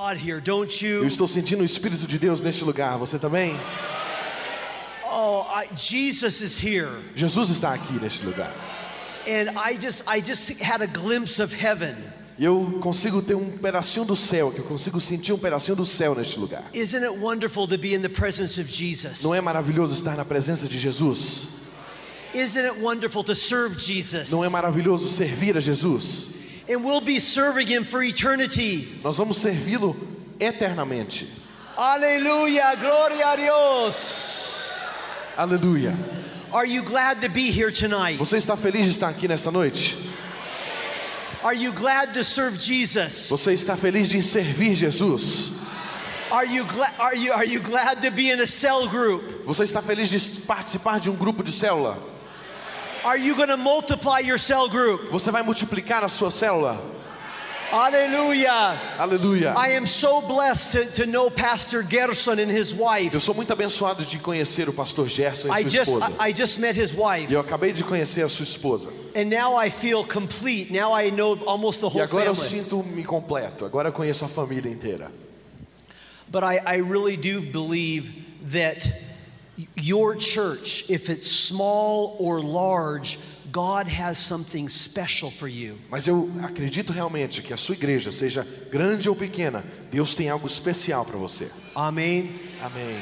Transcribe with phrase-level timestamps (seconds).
[0.00, 2.96] God here, don't Eu estou sentindo o Espírito de Deus neste lugar.
[2.98, 3.58] Você também?
[5.04, 7.02] Oh, I, Jesus is here.
[7.16, 8.54] Jesus está aqui neste lugar.
[9.26, 11.96] And I just I just had a glimpse of heaven.
[12.38, 15.84] E eu consigo ter um pedacinho do céu, que eu consigo sentir um pedacinho do
[15.84, 16.62] céu neste lugar.
[16.72, 19.24] Isn't it wonderful to be in the presence of Jesus?
[19.24, 21.48] Não é maravilhoso estar na presença de Jesus?
[22.32, 24.30] Isn't it wonderful to serve Jesus?
[24.30, 26.37] Não é maravilhoso servir a Jesus?
[26.68, 29.00] And we'll be serving him for eternity.
[29.02, 29.96] Nós vamos servi-lo
[30.38, 31.26] eternamente.
[31.76, 34.92] Aleluia, gloria a Dios.
[35.36, 35.96] Aleluia.
[36.52, 38.18] Are you glad to be here tonight?
[38.18, 39.96] Você está feliz de estar aqui nesta noite?
[41.42, 43.30] Are you glad to serve Jesus?
[43.30, 45.52] Você está feliz de servir Jesus?
[46.30, 49.44] Are you glad are you are you glad to be in a cell group?
[49.46, 51.98] Você está feliz de participar de um grupo de célula?
[53.08, 55.10] Are you going to multiply your cell group?
[55.10, 56.78] Você vai multiplicar a sua célula?
[57.70, 58.78] Hallelujah.
[58.98, 59.54] Aleluia.
[59.56, 63.18] I am so blessed to, to know Pastor Gerson and his Eu wife.
[63.20, 66.12] sou muito abençoado de conhecer o pastor Gerson I e sua just esposa.
[66.20, 68.90] I, I just met his wife E eu acabei de conhecer a sua esposa.
[69.16, 70.70] and now I feel complete.
[70.70, 72.50] Now I know almost the E whole agora eu family.
[72.62, 73.64] sinto-me completo.
[73.64, 75.10] Agora eu conheço a família inteira.
[76.30, 78.12] But I, I really do believe
[78.52, 78.86] that
[79.76, 83.18] your church, if it's small or large,
[83.50, 85.78] God has something special for you.
[85.90, 90.46] Mas eu acredito realmente que a sua igreja, seja grande ou pequena, Deus tem algo
[90.46, 91.50] especial para você.
[91.74, 92.38] Amen.
[92.60, 93.00] Amém.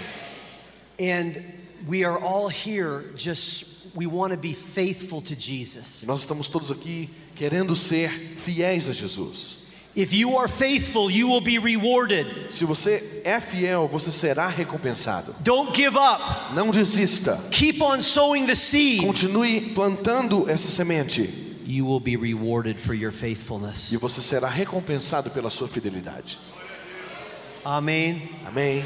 [0.99, 1.43] And
[1.87, 6.03] we are all here just, we want to be faithful to Jesus.
[6.03, 9.66] E nós estamos todos aqui querendo ser fiéis a Jesus.
[9.97, 12.27] If you are faithful, you will be rewarded.
[12.53, 15.35] Se você é fiel, você será recompensado.
[15.41, 16.55] Don't give up.
[16.55, 17.41] Não desista.
[17.51, 19.01] Keep on sowing the seed.
[19.01, 23.91] Continue plantando essa semente You will be rewarded for your faithfulness.
[23.91, 26.39] e você será recompensado pela sua fidelidade.
[27.65, 28.29] Amen.
[28.47, 28.85] Amém.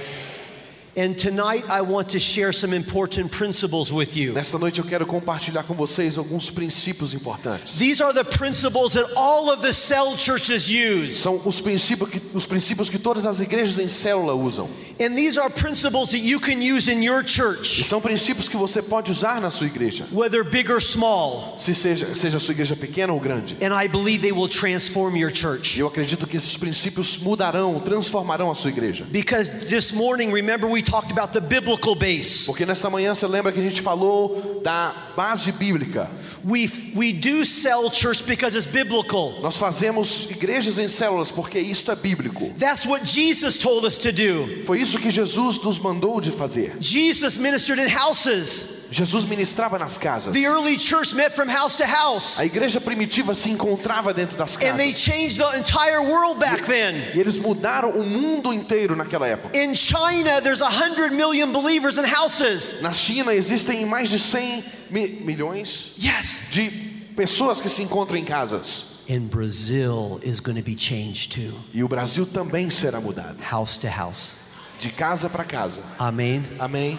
[0.97, 4.33] And tonight I want to share some important principles with you.
[4.33, 7.79] Nesta noite eu quero compartilhar com vocês alguns princípios importantes.
[7.79, 11.15] These are the principles that all of the cell churches use.
[11.15, 14.69] São os princípios que, os princípios que todas as igrejas em célula usam.
[15.01, 18.57] And these are principles that you can use in your E church, são princípios que
[18.57, 21.55] você pode usar na sua igreja, whether big or small.
[21.57, 23.57] se seja, seja a sua igreja pequena ou grande.
[23.63, 25.79] And I believe they will transform your E church.
[25.79, 29.07] eu acredito que esses princípios mudarão, transformarão a sua igreja.
[29.11, 32.47] Because this morning, remember, we talked about the biblical base.
[32.47, 36.11] Porque nesta manhã você lembra que a gente falou da base bíblica.
[36.45, 39.41] We, we do cell church because it's biblical.
[39.43, 42.53] Nós fazemos igrejas em células porque isto é bíblico.
[42.59, 44.65] That's what Jesus told us to do.
[44.67, 46.77] Foi isso que Jesus nos mandou de fazer.
[46.81, 48.80] Jesus ministered in houses.
[48.91, 50.33] Jesus ministrava nas casas.
[50.35, 52.41] The early church met from house to house.
[52.41, 55.01] A igreja primitiva se encontrava dentro das And they casas.
[55.01, 56.97] changed the entire world back then.
[57.15, 59.57] E eles mudaram o mundo inteiro naquela época.
[59.57, 62.81] In China, there's 100 million believers in houses.
[62.83, 66.43] Na China existem mais de 100 mi- milhões Yes.
[66.51, 66.69] de
[67.17, 68.87] pessoas que se encontram em casas.
[69.09, 73.37] And Brazil is going to be changed too, E o Brasil também será mudado.
[73.41, 74.33] house to house.
[74.79, 75.81] De casa para casa.
[75.99, 76.45] Amen.
[76.59, 76.99] Amém.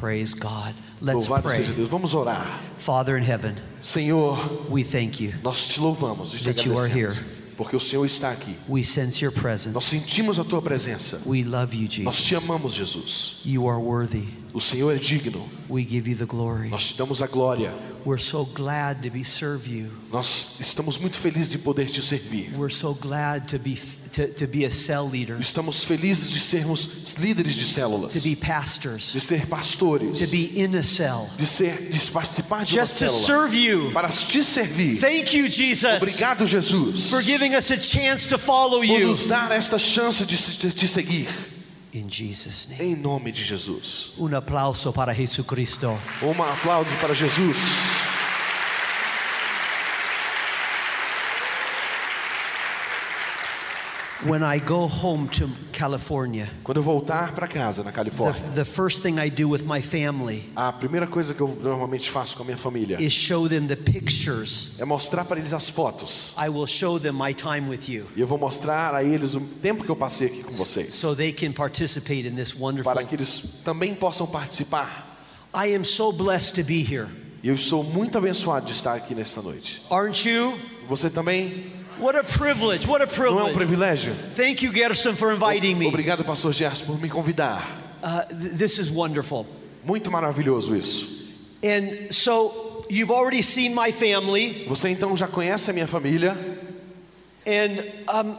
[0.00, 0.74] Praise God.
[1.00, 1.74] Let's Louvado seja pray.
[1.74, 1.88] Deus.
[1.88, 2.60] Vamos orar.
[2.78, 4.36] Father in heaven, Senhor,
[4.70, 5.32] we thank you.
[5.42, 7.16] nós te louvamos e te That you are agradecemos.
[7.16, 7.24] here.
[7.56, 8.56] Porque o Senhor está aqui.
[8.68, 9.72] We sense your presence.
[9.72, 11.20] Nós sentimos a tua presença.
[11.24, 13.40] We love you, Nós te amamos, Jesus.
[13.44, 14.26] You are worthy.
[14.54, 15.48] O Senhor é digno.
[15.68, 16.68] We give you the glory.
[16.68, 17.74] Nós te damos a glória.
[18.06, 19.90] We're so glad to be serve you.
[20.12, 22.52] Nós estamos muito felizes de poder te servir.
[22.56, 23.76] We're so glad to be
[24.14, 28.36] to, to be a cell leader, Estamos felizes de sermos líderes de células, to be
[28.36, 32.84] pastors, de ser pastores, to be in a cell, de ser, de participar de uma
[32.84, 33.92] just to célula, serve you.
[33.92, 35.00] para te servir.
[35.00, 39.08] Thank you, Jesus, Obrigado, Jesus, for giving us a chance to follow por you.
[39.08, 41.28] nos dar esta chance de te seguir.
[41.94, 42.82] In Jesus' name.
[42.82, 44.10] Em nome de Jesus.
[44.18, 45.96] Un aplauso para Jesucristo.
[46.20, 47.56] Um aplauso para Jesus.
[54.26, 58.64] When I go home to California, Quando eu voltar para casa na the, Califórnia, the
[58.64, 62.42] first thing I do with my family a primeira coisa que eu normalmente faço com
[62.42, 64.76] a minha família is show them the pictures.
[64.78, 66.32] é mostrar para eles as fotos.
[66.42, 69.40] I will show them my time with you E eu vou mostrar a eles o
[69.40, 72.94] tempo que eu passei aqui com vocês, so they can participate in this wonderful.
[72.94, 75.18] para que eles também possam participar.
[75.54, 77.08] I am so blessed to be here.
[77.44, 79.82] Eu estou muito abençoado de estar aqui nesta noite.
[79.90, 80.58] Aren't you?
[80.88, 81.66] Você também?
[81.98, 82.86] What a privilege.
[82.86, 84.10] What a Não é um privilege.
[84.10, 84.14] privilégio?
[84.36, 85.86] Thank you, Gerson, for inviting me.
[85.88, 87.68] Obrigado, pastor Gerson, por me convidar.
[88.02, 89.46] Uh, th- this is wonderful.
[89.84, 91.06] Muito maravilhoso isso.
[91.62, 96.36] And so you've already seen my family, Você então já conhece a minha família
[97.46, 97.82] and
[98.12, 98.36] um,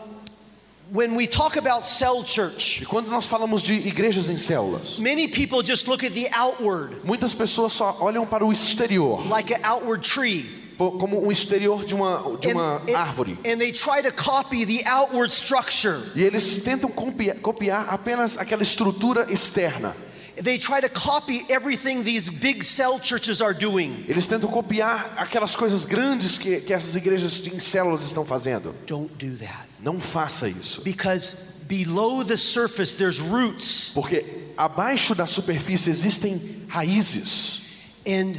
[0.93, 5.27] When we talk about cell church, E quando nós falamos de igrejas em células, many
[5.27, 9.61] people just look at the outward, muitas pessoas só olham para o exterior, like an
[9.63, 10.45] outward tree.
[10.77, 13.37] Como um exterior de uma, de uma and, árvore.
[13.45, 16.01] and they try to copy the outward structure.
[16.15, 19.95] E eles tentam copiar, copiar apenas aquela estrutura externa.
[20.35, 24.03] They try to copy everything these big cell churches are doing.
[24.07, 28.75] Eles tentam copiar aquelas coisas grandes que, que essas igrejas em células estão fazendo.
[28.85, 29.65] Don't do that.
[29.79, 30.81] Não faça isso.
[30.81, 31.35] Because
[31.67, 33.91] below the surface, there's roots.
[33.93, 34.25] Porque
[34.57, 37.61] abaixo da superfície existem raízes.
[38.05, 38.35] And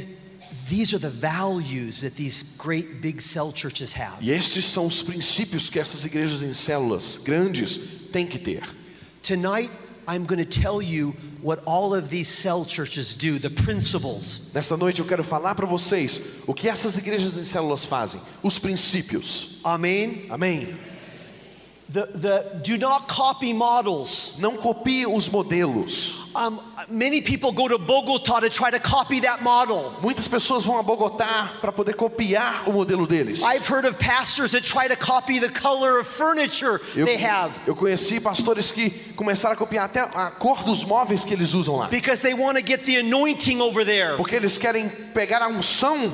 [0.69, 4.21] these are the values that these great big cell churches have.
[4.21, 7.79] E estes são os princípios que essas igrejas em células grandes
[8.11, 8.63] têm que ter.
[9.21, 9.71] Tonight,
[10.07, 14.49] I'm going to tell you what all of these cell churches do, the principles.
[14.53, 18.57] Nesta noite eu quero falar para vocês o que essas igrejas em células fazem, os
[18.57, 19.59] princípios.
[19.63, 20.25] Amen.
[20.29, 20.77] Amém?
[21.89, 24.33] The, the do not copy models.
[24.39, 26.15] Não copie os modelos.
[26.35, 29.93] Um, many people go to Bogota to try to copy that model.
[30.01, 33.41] Muitas pessoas vão a Bogotá para poder copiar o modelo deles.
[33.41, 37.53] I've heard of pastors that try to copy the color of furniture Eu, they have
[37.65, 41.77] eu conheci pastores que começaram a copiar até a cor dos móveis que eles usam
[41.77, 41.87] lá.
[41.89, 44.17] because they want to get the anointing over there.
[44.17, 46.11] Porque eles querem pegar a unção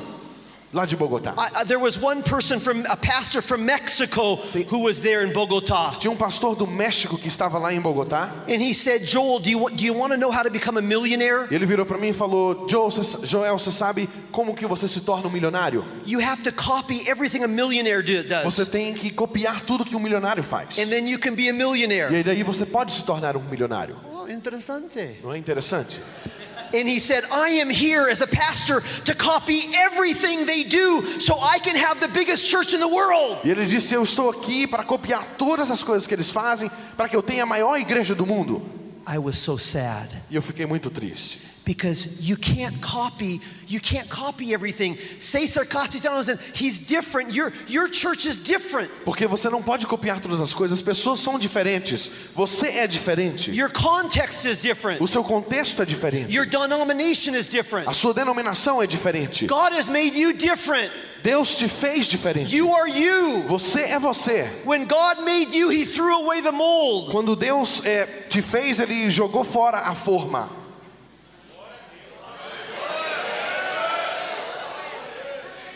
[0.74, 1.34] lá de Bogotá.
[1.38, 4.36] I, I- there was one person from a pastor from Mexico
[4.70, 5.96] who was there in Bogota.
[6.00, 8.30] Tinha um pastor do México que estava lá em Bogotá.
[8.48, 10.82] And he said, Joel, do you, do you want to know how to become a
[10.82, 11.46] millionaire?
[11.50, 12.90] E ele virou para mim e falou: Joel,
[13.24, 15.84] Joel, você sabe como que você se torna um milionário?
[16.06, 18.42] You have to copy everything a millionaire do, does.
[18.44, 20.78] Você tem que copiar tudo que um milionário faz.
[20.78, 22.14] And then you can be a E millionaire.
[22.14, 23.96] aí daí você pode se tornar um milionário.
[24.12, 25.18] Oh, interessante.
[25.22, 26.00] Não é interessante?
[26.74, 31.38] And he said, I am here as a pastor to copy everything they do so
[31.40, 33.38] I can have the biggest church in the world.
[33.44, 37.08] E ele disse: Eu estou aqui para copiar todas as coisas que eles fazem para
[37.08, 38.60] que eu tenha a maior igreja do mundo.
[39.06, 41.40] I was so sad E eu fiquei muito triste.
[41.64, 44.96] Because you can't copy you can't copy everything.
[45.18, 47.32] Cesar Castellanos and he's different.
[47.32, 48.90] Your your church is different.
[49.04, 52.10] Porque você não pode copiar todas as coisas, as pessoas são diferentes.
[52.34, 53.50] Você é diferente.
[53.50, 55.02] Your context is different.
[55.02, 56.34] O seu contexto é diferente.
[56.34, 57.88] Your denomination is different.
[57.88, 59.46] A sua denominação é diferente.
[59.46, 60.90] God has made you different.
[61.22, 62.54] Deus te fez diferente.
[62.54, 63.44] You are you.
[63.48, 64.50] Você é você.
[64.66, 67.10] When God made you, he threw away the mold.
[67.10, 70.63] Quando Deus é, te fez, Ele jogou fora a forma.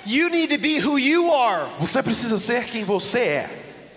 [0.09, 1.69] You need to be who you are.
[1.79, 3.51] Você precisa ser quem você é.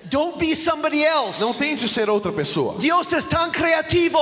[0.10, 1.40] Don't be somebody else.
[1.40, 2.78] Não tente ser outra pessoa.
[2.78, 4.20] Dios es tan creativo.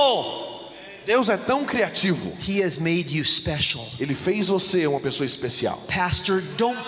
[1.04, 2.32] Deus é tão criativo.
[2.46, 3.84] He has made you special.
[3.98, 5.82] Ele fez você uma pessoa especial.
[5.88, 6.78] Pastor, don't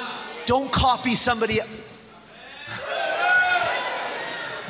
[0.46, 1.60] don't copy somebody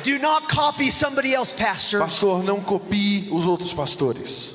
[0.03, 4.53] Do not copy somebody else, pastor, Pastor, não copie os outros pastores.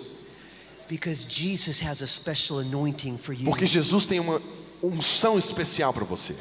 [0.88, 3.44] because Jesus has a special anointing for you.
[3.46, 4.42] Porque Jesus tem uma
[4.82, 6.34] unção especial para você.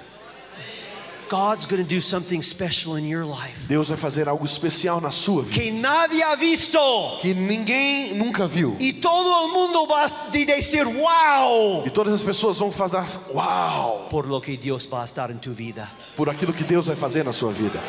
[1.30, 3.68] God's going to do something special in your life.
[3.68, 5.60] Deus vai fazer algo especial na sua vida.
[5.60, 6.80] Que nadie ha visto.
[7.22, 8.78] Que ninguém nunca viu.
[8.80, 13.04] Y todo el mundo va a decir, wow, E todas as pessoas vão fazer
[13.34, 15.90] uau por lo que Dios va a estar en tu vida.
[16.16, 17.84] por aquilo que Deus vai fazer na sua vida.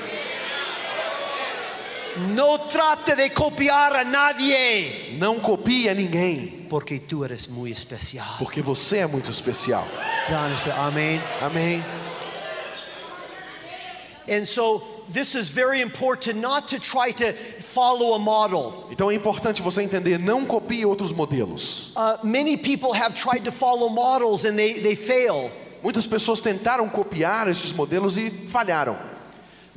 [2.35, 8.37] No trate de copiar a nadie, Não copie a ninguém, porque tú eres muy especial.
[8.39, 9.87] porque você é muito especial.
[10.77, 11.21] Amén.
[11.41, 11.83] Amém.
[14.31, 17.33] And so this is very important not to try to
[17.63, 18.87] follow a model.
[18.91, 21.93] Então é importante você entender, não copie outros modelos.
[21.97, 25.51] Uh, many people have tried to follow models and they, they fail.
[25.83, 28.97] Muitas pessoas tentaram copiar esses modelos e falharam.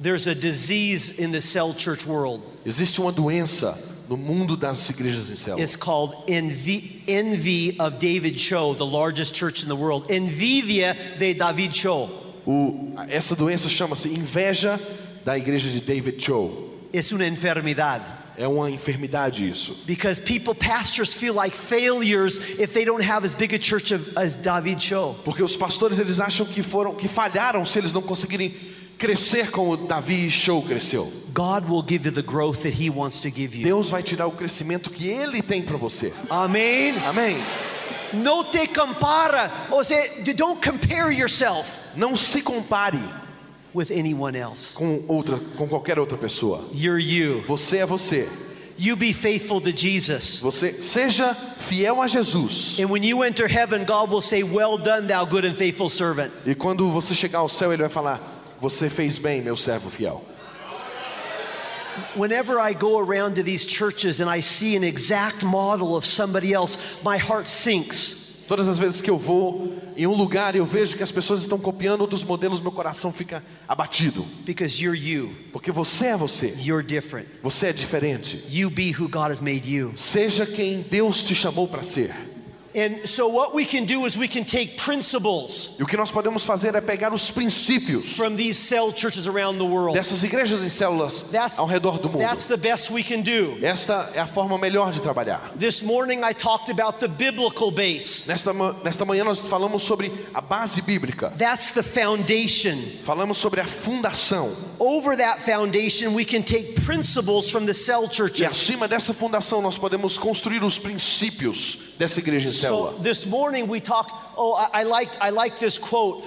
[0.02, 2.42] There's a disease in the cell church world.
[2.66, 3.78] Existe uma doença
[4.10, 5.60] no mundo das igrejas em células.
[5.62, 10.08] It's called envy, envy of David Cho, the largest church in the world.
[10.10, 12.10] Envidia de David Cho.
[12.48, 14.80] O- essa doença chama-se inveja
[15.24, 16.70] da igreja de David Cho.
[16.92, 18.02] Es una enfermedad.
[18.38, 19.76] É uma enfermidade isso.
[19.86, 24.12] Because people, pastors feel like failures if they don't have as big a church of,
[24.16, 25.16] as David Cho.
[25.24, 28.56] Porque os pastores eles acham que foram que falharam se eles não conseguirem
[29.02, 31.12] crescer como Davi Show cresceu.
[31.34, 33.64] God will give you the growth that He wants to give you.
[33.64, 36.14] Deus vai te dar o crescimento que ele tem para você.
[36.30, 36.98] Amém.
[37.00, 37.44] Amém.
[38.14, 39.52] No te compara.
[39.72, 40.04] O sea,
[40.36, 43.00] don't compare yourself Não se compare
[43.74, 44.76] with anyone else.
[44.76, 46.66] com outra com qualquer outra pessoa.
[46.72, 47.44] You're you.
[47.48, 48.30] Você é você.
[48.78, 50.40] You be faithful to Jesus.
[50.40, 52.80] Você seja fiel a Jesus.
[52.80, 56.32] And when you enter heaven, God will say, Well done, thou good and faithful servant.
[56.46, 60.24] E quando você chegar ao céu, ele vai falar: Você fez bem, meu servo fiel.
[62.16, 66.54] whenever I go around to these churches and I see an exact model of somebody
[66.54, 68.20] else, my heart sinks.
[68.48, 71.40] Todas as vezes que eu vou em um lugar e eu vejo que as pessoas
[71.40, 74.26] estão copiando outros modelos, meu coração fica abatido.
[74.46, 75.34] Because you're you.
[75.54, 76.54] Porque você é você.
[76.60, 77.30] You're different.
[77.42, 78.44] Você é diferente.
[78.50, 79.94] You be who God has made you.
[79.96, 82.14] Seja quem Deus te chamou para ser.
[82.74, 86.10] And so, what we can do is we can take principles E o que nós
[86.10, 89.94] podemos fazer é pegar os princípios from these cell churches around the world.
[89.94, 92.20] dessas igrejas em células That's, ao redor do mundo.
[92.22, 93.58] that's the best we can do.
[93.62, 95.52] Esta é a forma melhor de trabalhar.
[95.60, 98.26] This morning, I talked about the biblical base.
[98.28, 101.32] Nesta, nesta manhã nós falamos sobre a base bíblica.
[101.38, 102.78] That's the foundation.
[103.04, 104.56] Falamos sobre a fundação.
[104.84, 108.48] Over that foundation, we can take principles from the cell E churches.
[108.48, 112.94] acima dessa fundação nós podemos construir os princípios dessa igreja em So célula.
[113.04, 114.10] this morning we talk.
[114.36, 116.26] Oh, I, I like I like this quote.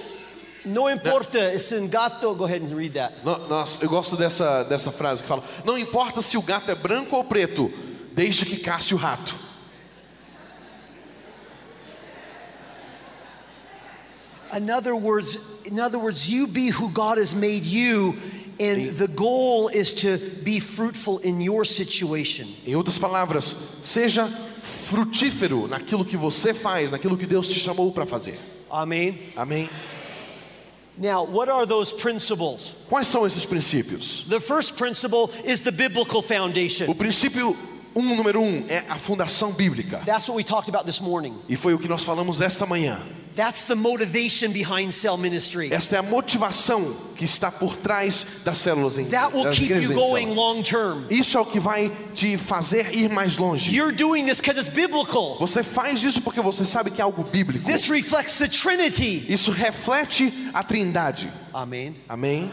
[0.63, 2.33] No importa, es un gato.
[2.33, 3.25] Go ahead and read that.
[3.25, 6.75] No- Nós, eu gosto dessa, dessa frase que fala: Não importa se o gato é
[6.75, 7.69] branco ou preto,
[8.13, 9.35] desde que casse o rato.
[14.55, 18.15] In other words, in other words, you be who God has made you,
[18.59, 22.47] and the goal is to be fruitful in your situation.
[22.65, 24.27] Em outras palavras, seja
[24.61, 28.39] frutífero naquilo que você faz, naquilo que Deus te chamou para fazer.
[28.69, 29.33] Amen.
[29.35, 29.69] Amém?
[30.97, 32.73] Now, what are those principles?
[32.89, 34.25] Quais são esses princípios?
[34.29, 36.93] The first principle is the biblical O foundation.
[36.93, 37.55] princípio
[37.93, 40.01] um, número um, é a fundação bíblica.
[40.05, 41.35] That's what we talked about this morning.
[41.49, 43.01] E foi o que nós falamos esta manhã.
[43.35, 45.73] That's the motivation behind cell ministry.
[45.73, 49.93] Esta é a motivação que está por trás das células em That will keep you
[49.93, 51.05] going long term.
[51.09, 53.75] Isso é o que vai te fazer ir mais longe.
[53.75, 55.37] You're doing this because it's biblical.
[55.39, 57.65] Você faz isso porque você sabe que é algo bíblico.
[57.65, 59.25] This reflects the Trinity.
[59.27, 61.29] Isso reflete a Trindade.
[61.53, 61.95] Amen.
[62.07, 62.49] Amém?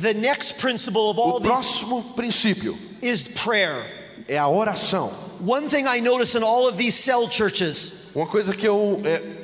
[0.00, 3.84] The next principle of all O próximo princípio is prayer.
[4.26, 5.12] é a oração.
[5.40, 9.43] One thing I notice in all of these cell churches Uma coisa que eu é,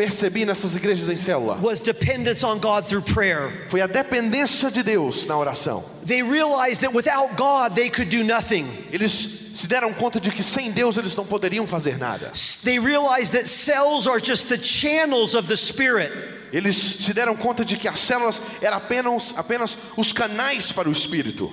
[0.00, 3.66] percebi nessas igrejas em célula was dependence on God through prayer.
[3.68, 5.84] foi a dependência de Deus na oração.
[6.06, 8.66] They realized that without God they could do nothing.
[8.90, 12.32] Eles se deram conta de que sem Deus eles não poderiam fazer nada.
[12.64, 16.10] They realized that cells are just the channels of the Spirit.
[16.50, 20.92] Eles se deram conta de que as células eram apenas, apenas os canais para o
[20.92, 21.50] Espírito.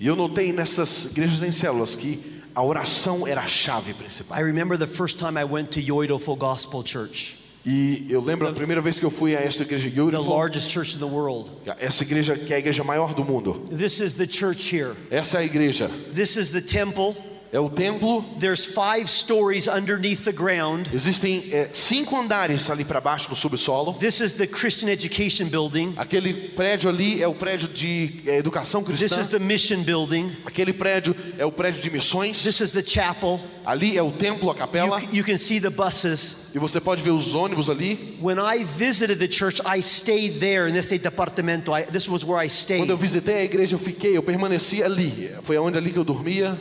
[0.00, 4.36] E eu notei nessas igrejas em células que a oração era a chave principal.
[4.36, 8.46] I remember the first time I went to Yoido Full Gospel Church, E eu lembro
[8.46, 11.06] a primeira vez que eu fui a esta igreja the Beautiful, largest church in the
[11.06, 11.50] world.
[11.80, 13.64] essa igreja que é a igreja maior do mundo.
[13.70, 14.94] This is the church here.
[15.10, 15.88] Essa é a igreja.
[16.14, 17.16] This is the temple.
[17.54, 18.24] É o templo.
[18.40, 20.88] There's five stories underneath the ground.
[20.92, 23.92] Existem é, cinco andares ali para baixo no subsolo.
[23.94, 25.94] This is the Christian Education Building.
[25.96, 29.20] Aquele prédio ali é o prédio de é, educação This cristã.
[29.20, 30.32] is the Mission Building.
[30.44, 32.42] Aquele prédio é o prédio de missões.
[32.42, 33.38] This is the chapel.
[33.64, 34.98] Ali é o templo, a You, capela.
[34.98, 36.34] c- you can see the buses.
[36.52, 38.18] E você pode ver os ônibus ali.
[38.20, 41.70] When I visited the church, I stayed there in this departamento.
[41.72, 43.00] I, this was where I Quando eu stayed.
[43.00, 45.30] visitei a igreja, eu fiquei, eu permaneci ali.
[45.44, 46.58] Foi onde ali que eu dormia.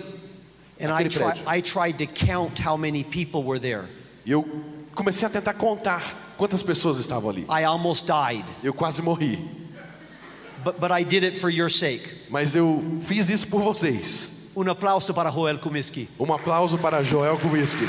[0.83, 1.33] And I, try.
[1.47, 3.85] I tried to count how many people were there.
[4.25, 4.43] E eu
[4.93, 7.45] comecei a tentar contar quantas pessoas estavam ali.
[7.49, 9.39] I almost died, Eu quase morri.
[10.63, 12.07] but, but I did it for your sake.
[12.29, 14.29] Mas eu fiz isso por vocês.
[14.55, 16.07] Un aplauso para Joel Kumiski.
[16.19, 17.87] Um aplauso para Joel Kubiski.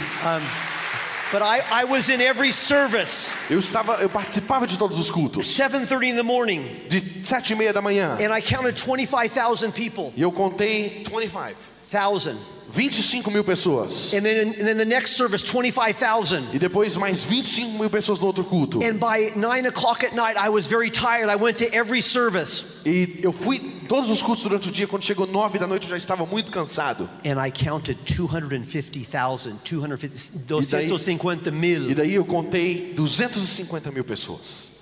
[1.32, 5.48] But I, I was in every service, Eu estava, eu participava de todos os cultos,
[5.48, 8.16] 7.30 in the morning, de sete e meia da manhã.
[8.20, 10.12] and I counted 25,000 people.
[10.16, 11.56] E eu contei 25,
[11.94, 12.36] 1,000.
[12.72, 14.12] 25 mil pessoas.
[14.12, 16.52] And then, and then the next service, 25,000.
[16.54, 18.82] E depois mais 25 mil pessoas no outro culto.
[18.82, 21.28] And by 9 o'clock at night, I was very tired.
[21.30, 22.82] I went to every service.
[22.84, 24.88] E eu fui todos os cultos durante o dia.
[24.88, 27.08] Quando chegou nove da noite eu já estava muito cansado.
[27.24, 31.94] And I counted 250,000, 250, daí- 250 E mil.
[31.94, 34.72] daí eu contei 250 mil pessoas.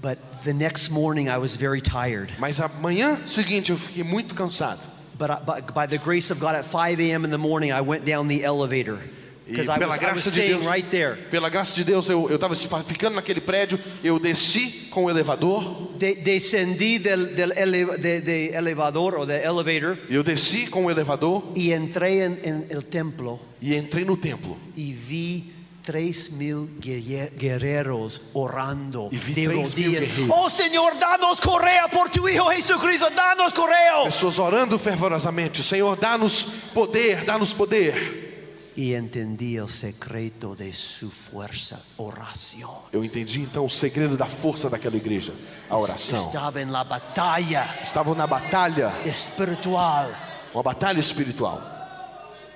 [0.00, 2.32] But the next morning, I was very tired.
[2.40, 4.80] Mas a manhã seguinte eu fiquei muito cansado.
[5.26, 7.24] But, but by the grace of God, at 5 a.m.
[7.24, 8.98] in the morning, I went down the elevator.
[9.46, 11.16] E Because I pela was, graça de staying Deus, right there.
[11.30, 16.14] pela graça de Deus, eu estava ficando naquele prédio, eu desci com o elevador, De,
[16.14, 21.42] descendí del, del ele- de, de elevador o de elevator eu desci com o elevador
[21.56, 24.56] y entré en, en el templo e entrei no templo.
[24.76, 25.52] y vi
[25.82, 30.06] tres mil guerre- guerreros orando de rodillas.
[30.30, 34.04] Oh Señor, danos correa por tu Hijo Jesucristo, danos correa.
[34.04, 38.30] Pessoas orando fervorosamente, Senhor, dá-nos poder, dá-nos poder.
[38.74, 42.70] y entendí el secreto de su fuerza, oración.
[42.90, 45.34] Eu entendi então o segredo da força daquela igreja,
[45.68, 46.26] a oração.
[46.26, 50.08] Estaba en la batalla Estavam na batalha, espiritual.
[50.54, 51.60] uma batalha espiritual.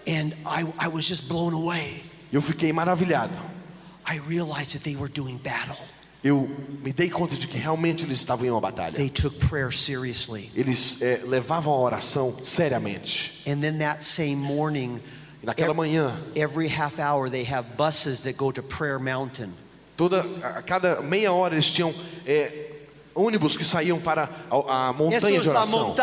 [0.08, 2.02] And I, I was just blown away.
[2.32, 3.38] Eu fiquei maravilhado.
[4.08, 5.76] I realized that they were doing battle.
[6.24, 6.48] Eu
[6.82, 8.92] me dei conta de que realmente eles estavam em uma batalha.
[8.92, 10.50] They took prayer seriously.
[10.56, 13.42] Eles eh, levavam a oração seriamente.
[13.46, 15.00] And then that same morning,
[15.42, 19.52] E naquela manhã, every half hour, they have buses that go to Prayer Mountain.
[19.96, 21.94] toda a cada meia hora eles tinham
[22.26, 22.70] eh,
[23.14, 25.94] ônibus que saíam para a, a montanha es de oração.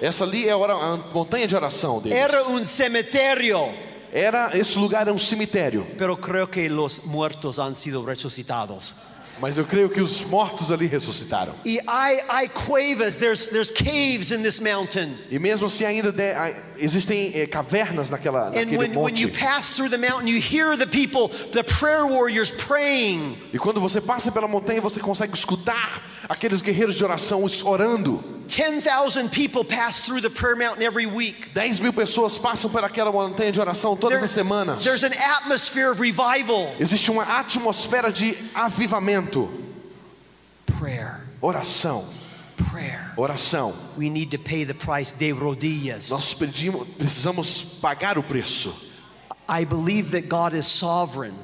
[0.00, 2.16] Essa ali é a, a montanha de oração deles.
[2.16, 3.68] Era un cementerio,
[4.12, 8.92] Era esse lugar é um cemitério, pero creo que los muertos han sido resucitados.
[9.40, 11.54] mas eu creio que os mortos ali ressuscitaram.
[11.88, 15.16] Hay, hay cuevas, there's, there's caves in this mountain.
[15.30, 16.32] E mesmo assim ainda de-
[16.78, 19.40] existem eh, cavernas naquela And naquele when, when you monte.
[19.40, 23.36] pass through the mountain, you hear the people, the prayer warriors praying.
[23.52, 28.22] E quando você passa pela montanha, você consegue escutar aqueles guerreiros de oração orando.
[28.48, 31.48] 10,000 people pass through the prayer mountain every week.
[31.54, 34.84] 10 mil pessoas passam por aquela montanha de oração todas There- as semanas.
[34.84, 36.74] there's an atmosphere of revival.
[36.78, 39.50] Existe uma atmosfera de avivamento.
[40.78, 42.04] Prayer, Oração,
[42.70, 43.12] prayer.
[43.16, 43.74] oração.
[43.96, 46.08] We need to pay the price de rodillas.
[46.10, 48.72] Nós pedimos, precisamos pagar o preço.
[49.48, 51.34] I believe that God is sovereign.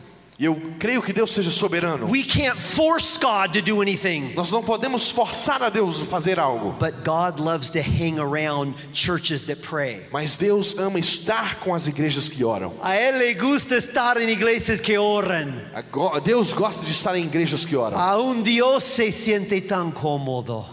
[0.41, 2.07] E eu creio que Deus seja soberano.
[2.09, 4.35] We can't force God to do anything.
[4.37, 6.77] Nós não podemos forçar a Deus a fazer algo.
[6.79, 10.07] But God loves to hang around churches that pray.
[10.13, 12.73] Mas Deus ama estar com as igrejas que oram.
[12.81, 15.61] A Él le gusta estar en iglesias que oran.
[15.75, 17.99] Ago- Deus gosta de estar em igrejas que oram.
[17.99, 20.65] A un Dios se siente tan cómodo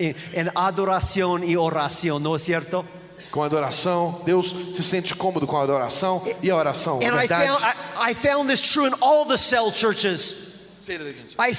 [0.00, 2.84] en, en adoración y oración, ¿no es cierto?
[3.30, 6.98] Com a adoração, Deus se sente cômodo com a adoração e a oração.
[6.98, 7.48] And I verdade.
[7.48, 10.50] found, I, I found this true in all the cell churches.
[11.38, 11.52] I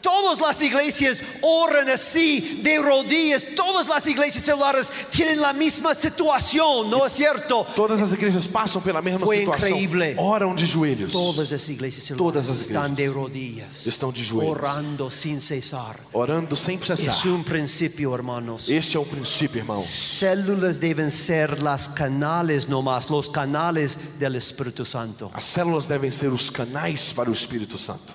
[0.00, 3.44] todas las iglesias oran así, de rodillas.
[3.54, 7.66] Todas las iglesias celulares tienen la misma situación, ¿no es cierto?
[7.74, 9.68] Todas as igrejas passam pela mesma Foi situação.
[9.68, 10.14] increíble.
[10.18, 11.12] Oram de joelhos.
[11.12, 14.50] Todas las iglesias Todas celulares as están de igrejas rodillas, estão de joelhos.
[14.56, 15.96] orando sin cesar.
[16.12, 17.08] Orando sem cessar.
[17.08, 18.68] Es un principio, hermanos.
[18.68, 19.76] Este é o princípio, irmão.
[19.80, 25.30] Células deben ser las canales nomás, los canales del Espíritu Santo.
[25.32, 28.14] As células devem ser os canais para o Espírito Santo.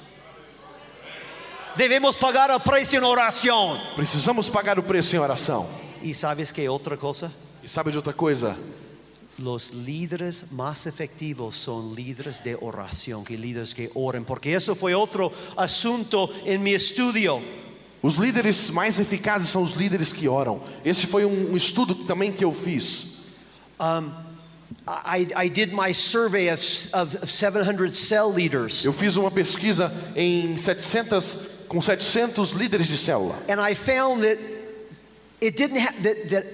[1.75, 3.79] Debemos pagar el precio en oración.
[3.95, 5.67] Precisamos pagar o preço em oração.
[6.01, 7.31] ¿Y sabes qué otra cosa?
[7.63, 8.57] E sabe de outra coisa?
[9.37, 14.93] Los líderes más efectivos son líderes de oración que líderes que oren, porque eso fue
[14.93, 17.41] otro asunto en mi estudio.
[18.01, 20.61] Os líderes mais eficazes são os líderes que oram.
[20.83, 23.21] Esse foi um, um estudo também que eu fiz.
[24.87, 26.61] I, I did my survey of,
[26.93, 33.37] of 700 cell leaders, Eu fiz uma pesquisa em 700 com 700 líderes de célula.
[33.49, 34.37] and I found that
[35.41, 36.45] it didn't have that, that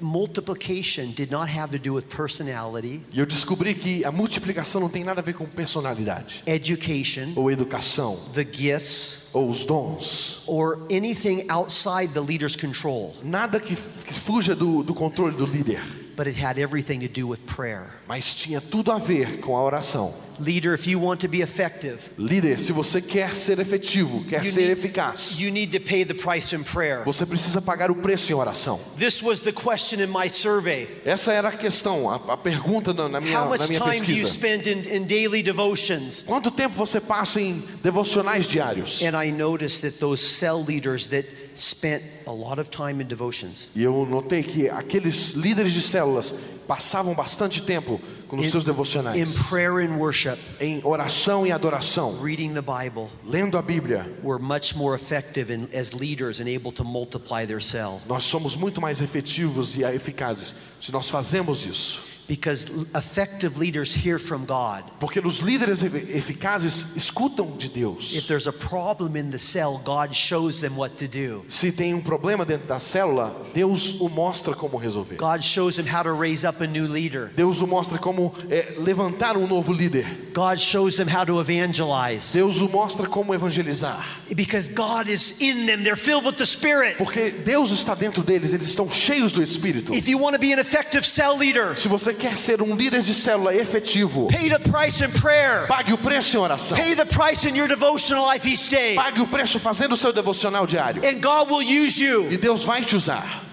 [0.00, 4.88] multiplication did not have to do with personality, E eu descobri que a multiplicação não
[4.88, 10.42] tem nada a ver com personalidade, education, ou educação, the gifts, ou os dons.
[10.46, 15.80] or anything outside the leader's control, Nada que, que fuja do, do controle do líder.
[16.18, 17.90] But it had everything to do with prayer.
[18.08, 20.12] Mas tinha tudo a ver com a oração.
[20.40, 24.68] Leader, if you want to be effective, Líder, se você quer ser efetivo, quer ser
[24.68, 27.02] need, eficaz, you need to pay the price in prayer.
[27.04, 28.80] você precisa pagar o preço em oração.
[28.96, 30.88] This was the question in my survey.
[31.04, 34.12] Essa era a questão, a, a pergunta na, minha, How much na minha time do
[34.12, 34.32] you pesquisa.
[34.32, 36.22] spend in, in daily devotions?
[36.22, 39.02] Quanto tempo você passa em devocionais diários?
[39.02, 41.26] And I noticed that those cell leaders that
[41.58, 46.34] spent a lot of time in devotions E eu notei que aqueles líderes de células
[46.66, 52.20] passavam bastante tempo com os seus devocionais, in prayer and worship, em oração e adoração,
[52.22, 54.06] reading the Bible, lendo a Bíblia.
[54.22, 58.02] were much more effective in, as leaders and able to multiply their cell.
[58.06, 62.07] Nós somos muito mais efetivos e eficazes se nós fazemos isso.
[62.28, 64.84] Because l- effective leaders hear from God.
[65.00, 68.14] Porque os líderes eficazes escutam de Deus.
[68.14, 71.44] If there's a problem in the cell, God shows them what to do.
[71.48, 75.16] Se tem um problema dentro da célula, Deus o mostra como resolver.
[75.16, 77.30] God shows them how to raise up a new leader.
[77.34, 80.30] Deus o mostra como é, levantar um novo líder.
[80.34, 82.32] God shows them how to evangelize.
[82.34, 84.04] Deus o mostra como evangelizar.
[84.36, 86.98] Because God is in them, they're filled with the Spirit.
[86.98, 89.94] Porque Deus está dentro deles, eles estão cheios do Espírito.
[89.94, 93.02] If you want to be an effective cell leader, Se você quer ser um líder
[93.02, 95.66] de célula efetivo, pay the price in prayer.
[95.66, 96.76] pague o preço em oração.
[96.76, 98.94] Pay the price in your devotional life each day.
[98.94, 101.02] Pague o preço fazendo o seu devocional diário.
[101.06, 102.30] And God will use you.
[102.30, 103.44] E Deus vai te usar.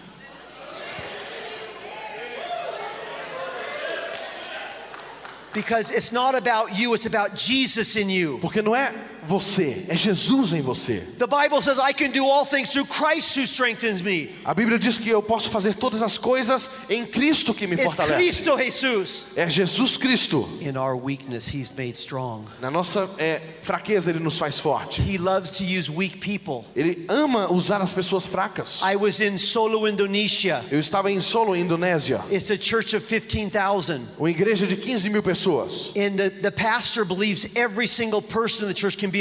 [5.53, 8.39] Because it's not about you, it's about Jesus in you.
[8.41, 8.93] Porque não é
[9.27, 11.01] você, é Jesus em você.
[11.17, 14.29] The Bible says, I can do all things through Christ who strengthens me.
[14.43, 17.85] A Bíblia diz que eu posso fazer todas as coisas em Cristo que me It's
[17.85, 18.15] fortalece.
[18.15, 19.25] Cristo Jesus.
[19.35, 20.47] É Jesus Cristo.
[20.61, 22.45] In our weakness, He's made strong.
[22.61, 25.01] Na nossa é, fraqueza ele nos faz forte.
[25.01, 26.65] He loves to use weak people.
[26.75, 28.81] Ele ama usar as pessoas fracas.
[28.83, 30.63] I was in Solo, Indonesia.
[30.71, 34.07] Eu estava em Solo, Indonésia, It's a church of 15,000.
[34.19, 35.91] uma igreja de 15 mil pessoas.
[35.95, 39.14] And the, the pastor believes every single person in the church can.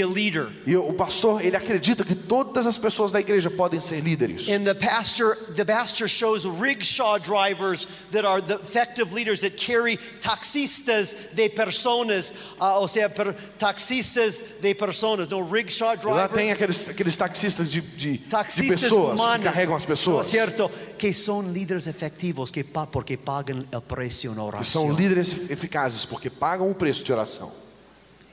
[0.66, 4.48] E o pastor, ele acredita que todas as pessoas da igreja podem ser líderes.
[4.48, 9.98] And the pastor, the pastor shows rickshaw drivers that are the effective leaders that carry
[10.20, 16.46] taxistas de personas, uh, ou seja, per, taxistas de personas, no rickshaw E lá tem
[16.46, 20.00] drivers, aqueles, aqueles taxistas de, de, de taxistas pessoas que humanos, carregam as ¿no es
[20.00, 20.26] pessoas.
[20.26, 20.70] cierto?
[20.98, 26.30] Que son líderes efectivos que porque pagan el precio en Que são líderes eficazes porque
[26.30, 27.63] pagam o preço de oração.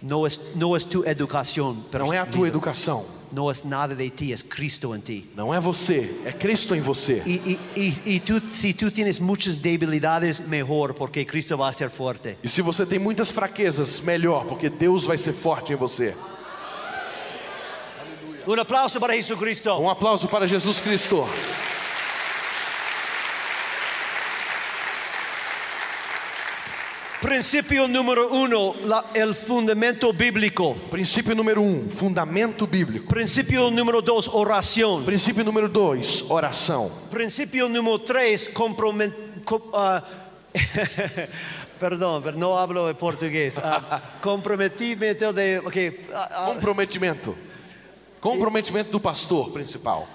[0.02, 1.04] No es, no es tu
[1.92, 5.30] pero Não é a tua educação, no es nada de ti, es Cristo en ti.
[5.36, 7.22] não é você, é Cristo em você.
[7.26, 11.74] Y, y, y, y tú, si tú tienes muchas debilidades, mejor, porque Cristo va a
[11.74, 12.38] ser fuerte.
[12.44, 16.16] E se você tem muitas fraquezas, melhor, porque Deus vai ser forte em você.
[18.48, 19.70] Un aplauso para Jesucristo.
[19.80, 21.28] Um aplauso para Jesus Cristo.
[27.32, 30.76] Principio número uno, la- el fundamento bíblico.
[30.91, 33.08] Princípio número um, fundamento bíblico.
[33.08, 35.06] Principio número dos, oración.
[35.06, 36.91] Princípio número dois, oração.
[37.10, 39.13] Principio número tres, compromet...
[39.46, 40.04] com- ah,
[41.80, 43.58] perdón, pero no hablo de portugués.
[43.58, 45.60] Ah, comprometimento de...
[45.60, 47.34] ok, ah, ah, Comprometimento.
[48.20, 50.06] Comprometimento do pastor principal.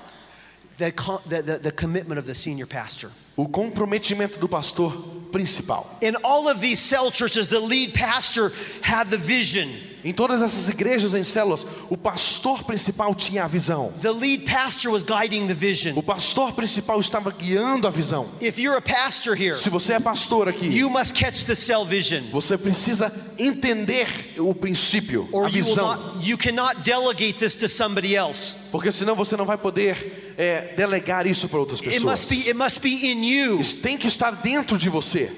[3.37, 4.93] O comprometimento do pastor
[5.33, 5.97] principal.
[6.01, 9.69] In all of these cell churches, the lead pastor had the vision.
[10.07, 13.93] Em todas essas igrejas em células, o pastor principal tinha a visão.
[14.01, 16.01] The lead pastor was guiding the O vision.
[16.01, 18.29] pastor principal estava guiando a visão.
[18.41, 21.85] If you're a pastor here, Se você é pastor aqui, you must catch the cell
[21.85, 22.23] vision.
[22.31, 25.85] você precisa entender o princípio, Or a you visão.
[26.13, 28.55] not you cannot delegate this to somebody else.
[28.71, 32.45] Porque senão você não vai poder é, delegar isso para outras It must pessoas.
[32.45, 33.59] be it must be in you.
[33.61, 35.33] Isso tem que estar dentro de você.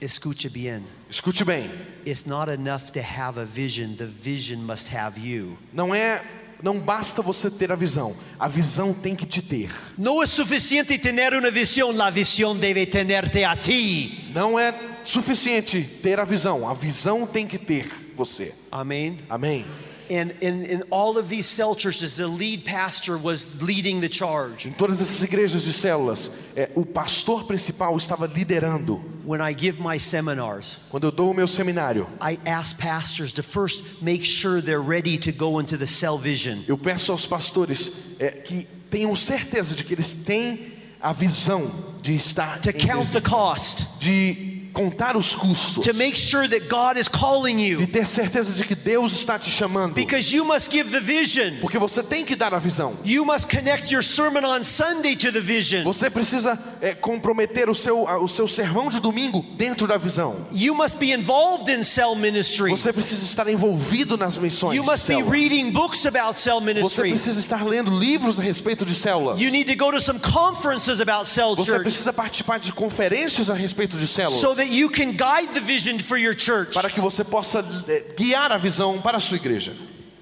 [0.00, 0.80] Escucha bien.
[1.10, 1.70] Escute bem.
[2.06, 3.96] It's not enough to have a vision.
[3.96, 5.56] The vision must have you.
[5.72, 6.22] Não é,
[6.62, 8.14] não basta você ter a visão.
[8.38, 9.70] A visão tem que te ter.
[9.96, 14.30] No es suficiente tener una visión, la visión debe tenerte a ti.
[14.34, 16.68] Não é suficiente ter a visão.
[16.68, 18.54] A visão tem que ter você.
[18.70, 19.20] Amen.
[19.30, 19.64] Amém.
[20.10, 24.66] And in, in all of these cell churches, the lead pastor was leading the charge.
[24.66, 29.02] Em todas essas igrejas de células, é, o pastor principal estava liderando.
[29.24, 33.42] When I give my seminars, Quando eu dou o meu seminário, I ask pastors to
[33.42, 36.62] first make sure they're ready to go into the cell vision.
[36.66, 42.14] eu peço aos pastores é, que tenham certeza de que eles têm a visão de
[42.14, 47.08] estar To count the cost, de contar os custos, to make sure that God is
[47.08, 47.84] calling you.
[47.88, 49.94] ter certeza de que Deus está te chamando.
[49.94, 51.58] Because you must give the vision.
[51.60, 52.96] Porque você tem que dar a visão.
[53.04, 55.82] You must connect your sermon on Sunday to the vision.
[55.82, 60.46] Você precisa é, comprometer o seu, o seu sermão de domingo dentro da visão.
[60.52, 62.70] You must be involved in cell ministry.
[62.70, 64.76] Você precisa estar envolvido nas missões.
[64.76, 67.10] You de must be reading books about cell Você ministry.
[67.10, 69.40] precisa estar lendo livros a respeito de células.
[69.40, 73.50] You need to go to some conferences about cell Você church precisa participar de conferências
[73.50, 74.40] a respeito de células.
[74.40, 76.72] so that you can guide the vision for your church.
[76.74, 79.74] para que você possa é, guiar a visão para a sua igreja.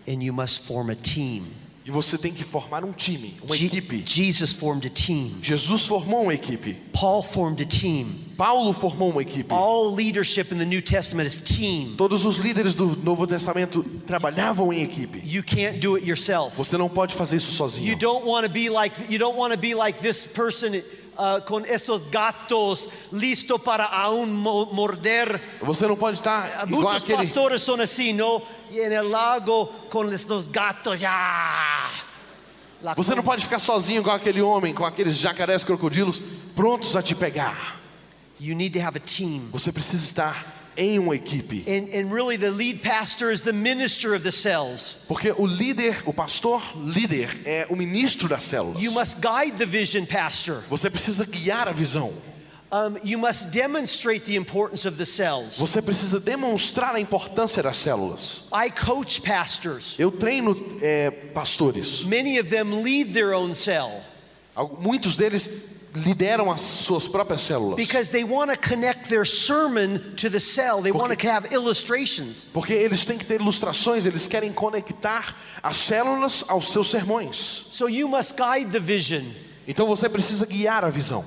[0.09, 1.45] And you must form a team.
[1.85, 4.03] E você tem que formar um time, uma Je- equipe.
[4.05, 5.35] Jesus formed a team.
[5.41, 6.75] Jesus formou uma equipe.
[6.93, 8.25] Paul formed a team.
[8.37, 9.53] Paulo formou uma equipe.
[9.55, 11.95] All leadership in the New Testament is team.
[11.97, 15.23] Todos os líderes do Novo Testamento trabalhavam em equipe.
[15.25, 16.57] You can't do it yourself.
[16.57, 17.97] Você não pode fazer isso You sozinho.
[17.97, 20.83] don't want to be like you don't want to be like this person
[21.19, 25.41] uh, con estos gatos listo para aún mo- morder.
[25.63, 27.19] Você não pode estar igual Muchos aquele.
[27.19, 28.43] pastores son así, ¿no?
[28.71, 31.01] Y en el lago con estos gatos.
[32.83, 36.21] La Você não com- pode ficar sozinho igual aquele homem com aqueles jacarés crocodilos
[36.55, 37.77] prontos a te pegar.
[38.39, 39.49] You need to have a team.
[39.51, 40.45] Você precisa estar
[40.77, 41.65] em uma equipe.
[41.67, 44.97] And, and really, the lead pastor is the minister of the cells.
[45.09, 48.83] Porque o líder, o pastor líder é o ministro das células.
[48.83, 50.63] You must guide the vision, pastor.
[50.69, 52.13] Você precisa guiar a visão.
[52.73, 55.57] Um, you must demonstrate the importance of the cells.
[55.57, 58.43] Você precisa demonstrar a importância das células.
[58.53, 59.95] I coach pastors.
[59.99, 62.03] Eu treino é, pastores.
[62.03, 64.03] Many of them lead their own cell.
[64.81, 65.49] Muitos deles
[65.97, 67.77] lideram as suas próprias células.
[67.77, 70.83] because they want to connect their sermon to the cell.
[70.83, 72.47] They want to have illustrations.
[72.53, 77.67] Porque eles têm que ter ilustrações, eles querem conectar as células aos seus sermões.
[77.71, 79.25] So you must guide the vision.
[79.67, 81.25] Então você precisa guiar a visão.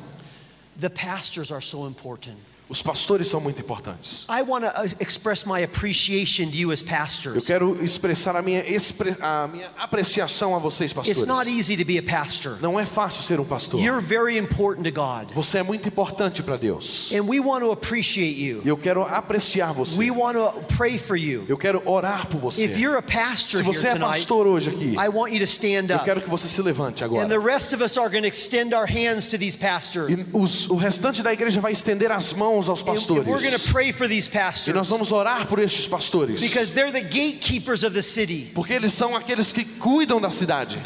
[0.79, 2.37] The pastors are so important.
[2.69, 4.25] Os pastores são muito importantes.
[4.29, 7.45] I want to express my appreciation to you as Eu pastors.
[7.45, 11.57] quero expressar a minha, expre- a minha apreciação a vocês, It's not pastores.
[11.57, 12.57] easy to be a pastor.
[12.61, 13.79] Não é fácil ser um pastor.
[13.81, 15.33] You're very important to God.
[15.33, 17.11] Você é muito importante para Deus.
[17.11, 18.61] And we want to appreciate you.
[18.63, 19.97] E eu quero apreciar você.
[19.97, 21.45] We want to pray for you.
[21.49, 22.63] Eu quero orar por você.
[22.63, 25.87] If you're a pastor Se você é pastor hoje aqui, I want you to stand
[25.89, 26.05] eu up.
[26.05, 27.39] quero que você se levante And the agora.
[27.53, 30.09] rest of us are going to extend our hands to these pastors.
[30.19, 33.71] E os- o restante da igreja vai estender as mãos aos going to pastores.
[33.71, 34.27] pray for these
[34.67, 36.41] E nós vamos orar por estes pastores.
[36.41, 38.51] because they're the gatekeepers of the city.
[38.53, 40.81] Porque eles são aqueles que cuidam da cidade.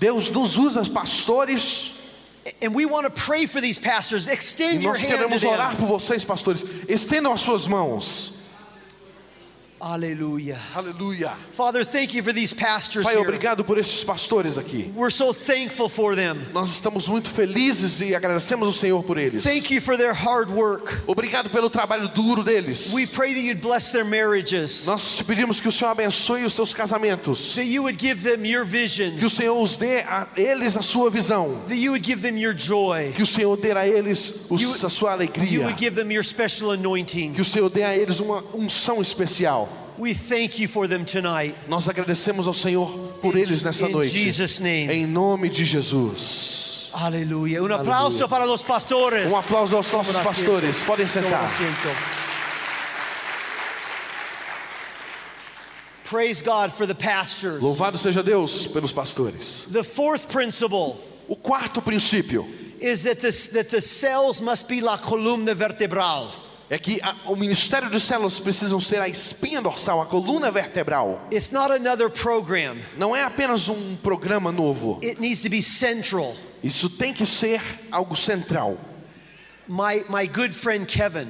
[0.00, 1.90] Deus nos usa pastores
[2.62, 4.26] And we want to pray for these pastors.
[4.26, 6.62] e Extend your nós queremos orar por vocês, pastores.
[6.88, 8.33] Estendam as suas mãos.
[9.88, 10.58] Hallelujah.
[10.74, 11.32] Aleluia.
[11.52, 14.90] Father, thank you for these pastors Pai, obrigado por estes pastores aqui.
[14.96, 16.38] We're so thankful for them.
[16.54, 19.44] Nós estamos muito felizes e agradecemos ao Senhor por eles.
[19.44, 21.02] Thank you for their hard work.
[21.06, 22.94] Obrigado pelo trabalho duro deles.
[22.94, 26.54] We pray that you'd bless their marriages, Nós te pedimos que o Senhor abençoe os
[26.54, 27.54] seus casamentos.
[27.54, 30.82] that you would give them your vision, Que o Senhor os dê a eles a
[30.82, 31.60] sua visão.
[31.68, 34.86] that you would give them your joy, Que o Senhor dê a eles os- You-
[34.86, 35.60] a sua you alegria.
[35.66, 37.34] would give them your special anointing.
[37.34, 39.73] Que o Senhor dê a eles uma unção especial.
[39.96, 41.54] We thank you for them tonight.
[41.68, 44.10] Nós agradecemos ao Senhor por eles nessa In noite.
[44.10, 44.92] Jesus' name.
[44.92, 46.90] Em nome de Jesus.
[46.92, 47.62] Aleluya.
[47.62, 49.30] Un aplauso para los pastores.
[49.30, 50.82] Um aplauso aos nossos pastores.
[50.82, 51.50] Podem sentar.
[56.04, 57.62] Praise God for the pastors.
[57.62, 59.64] Louvado seja Deus pelos pastores.
[59.70, 62.46] The fourth principle O quarto princípio
[62.80, 66.32] is that, this, that the cells must be la columna vertebral.
[66.70, 71.20] É que a- o ministério de células precisam ser a espinha dorsal, a coluna vertebral.
[71.32, 72.76] It's not another program.
[72.96, 74.98] Não é apenas um programa novo.
[75.02, 76.34] It needs to be central.
[76.62, 78.78] Isso tem que ser algo central.
[79.68, 81.28] My, my good friend Kevin,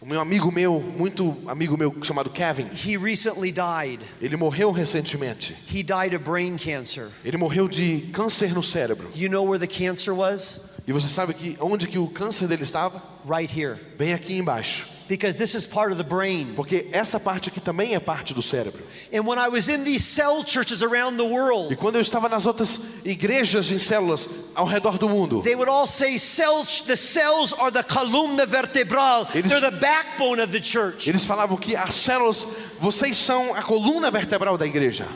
[0.00, 4.00] O meu amigo meu, muito amigo meu chamado Kevin, he recently died.
[4.20, 5.54] ele morreu recentemente.
[5.72, 7.08] He died of brain cancer.
[7.24, 9.10] Ele morreu de câncer no cérebro.
[9.14, 10.58] You know where the cancer was?
[10.86, 13.00] E você sabe que onde que o câncer dele estava?
[13.28, 13.76] Right here.
[13.96, 14.86] Bem aqui embaixo.
[15.08, 16.54] Because this is part of the brain.
[16.56, 18.82] Porque essa parte aqui também é parte do cérebro.
[19.12, 22.28] And when I was in these cell churches around the E world, quando eu estava
[22.28, 26.96] nas outras igrejas em células ao redor do mundo, they would all say cell, the
[26.96, 29.28] cells are the columna vertebral.
[29.34, 31.08] Eles- They're the backbone of the church.
[31.10, 32.46] eles falavam que as células,
[32.80, 35.06] vocês são a coluna vertebral da igreja.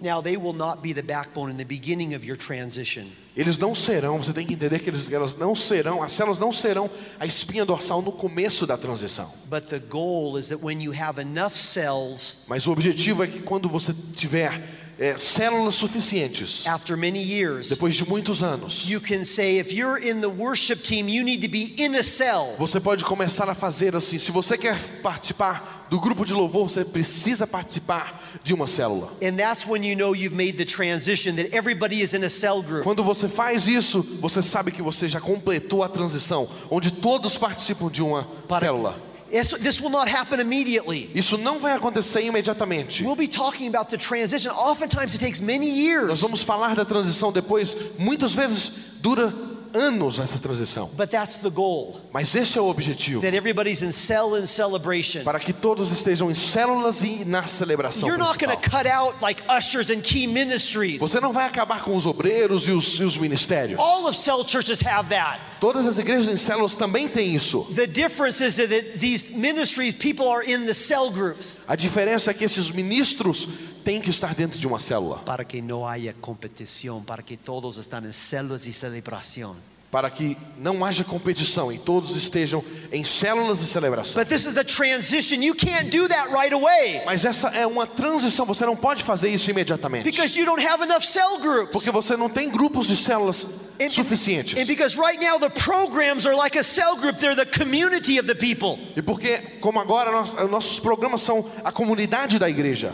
[0.00, 3.06] Now they will not be the backbone in the beginning of your transition.
[3.36, 6.52] Eles não serão, você tem que entender que eles, elas não serão, as células não
[6.52, 9.32] serão a espinha dorsal no começo da transição.
[9.48, 13.40] But the goal is that when you have enough cells Mas o objetivo é que
[13.40, 19.22] quando você tiver é, células suficientes, after many years, depois de muitos anos, you can
[19.22, 22.56] say if you're in the worship team, you need to be in a cell.
[22.58, 24.18] você pode começar a fazer assim.
[24.18, 29.12] Se você quer participar do grupo de louvor, você precisa participar de uma célula.
[29.22, 32.60] And that's when you know you've made the transition that everybody is in a cell
[32.60, 32.82] group.
[32.82, 37.88] Quando você faz isso, você sabe que você já completou a transição, onde todos participam
[37.88, 38.26] de uma
[38.58, 39.07] célula.
[39.30, 41.10] This, will not happen immediately.
[41.14, 43.02] Isso não vai acontecer imediatamente.
[43.02, 44.50] We'll be talking about the transition.
[44.52, 47.76] Oftentimes it takes many Nós years, vamos falar da transição depois.
[47.98, 49.34] Muitas vezes dura
[49.74, 50.90] anos essa transição.
[50.96, 52.00] but that's the goal.
[52.12, 53.20] Mas esse é o objetivo.
[53.20, 55.24] That everybody's in cell and celebration.
[55.24, 58.82] Para que todos estejam em células e na celebração You're not going to principal.
[58.82, 61.00] cut out like ushers and key ministries.
[61.00, 63.78] Você não vai acabar com os obreiros e os, e os ministérios.
[63.78, 65.40] All of cell churches have that.
[65.60, 67.66] Todas as igrejas em células também têm isso.
[67.74, 71.58] The difference is that these ministries, people are in the cell groups.
[71.66, 73.48] A diferença é que esses ministros
[73.84, 75.18] têm que estar dentro de uma célula.
[75.24, 79.56] Para que no haya competición, para que todos están en células y celebración.
[79.90, 82.62] Para que não haja competição e todos estejam
[82.92, 84.20] em células e celebração.
[84.22, 85.42] But this is a transition.
[85.42, 89.30] You can't do that right away Mas essa é uma transição, você não pode fazer
[89.30, 90.04] isso imediatamente.
[90.04, 91.72] because you don't have enough cell groups.
[91.72, 93.46] Porque você não tem grupos de células
[93.80, 94.60] And- suficientes.
[94.60, 98.26] And because right now the programs are like a cell group, they're the community of
[98.26, 98.78] the people.
[98.94, 102.92] E porque, como agora, nós- nossos programas são a comunidade da igreja.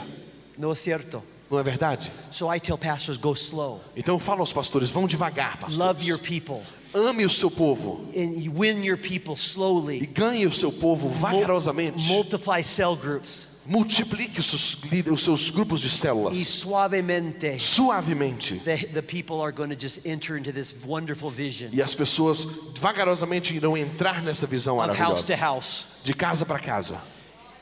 [0.56, 1.22] No es cierto.
[1.50, 2.10] Não é verdade?
[2.30, 3.80] So I tell pastors, go slow.
[3.96, 6.20] Então eu falo aos pastores, vão devagar, Love your pastores.
[6.44, 6.62] people.
[6.94, 10.06] Ame o seu povo And win your people e slowly.
[10.06, 12.06] ganhe o seu povo vagarosamente.
[12.08, 13.48] multiply cell groups.
[13.66, 14.76] Multiplique os seus,
[15.10, 18.60] os seus grupos de células suavemente, suavemente.
[18.62, 22.44] the, the people are going to just enter into this wonderful vision E as pessoas
[22.78, 25.36] vagarosamente irão entrar nessa visão of house to maravilhosa.
[25.36, 25.86] house.
[26.04, 26.98] De casa para casa.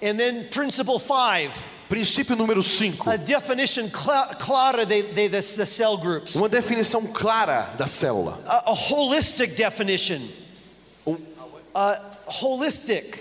[0.02, 1.52] And then principle five,
[1.92, 3.10] Princípio número 5.
[3.10, 6.34] a definition cla- clara de, de the, the cell groups.
[6.34, 8.40] Uma definição clara da célula.
[8.46, 10.26] A, a holistic definition.
[11.06, 11.18] Um-
[11.74, 13.18] A holistic.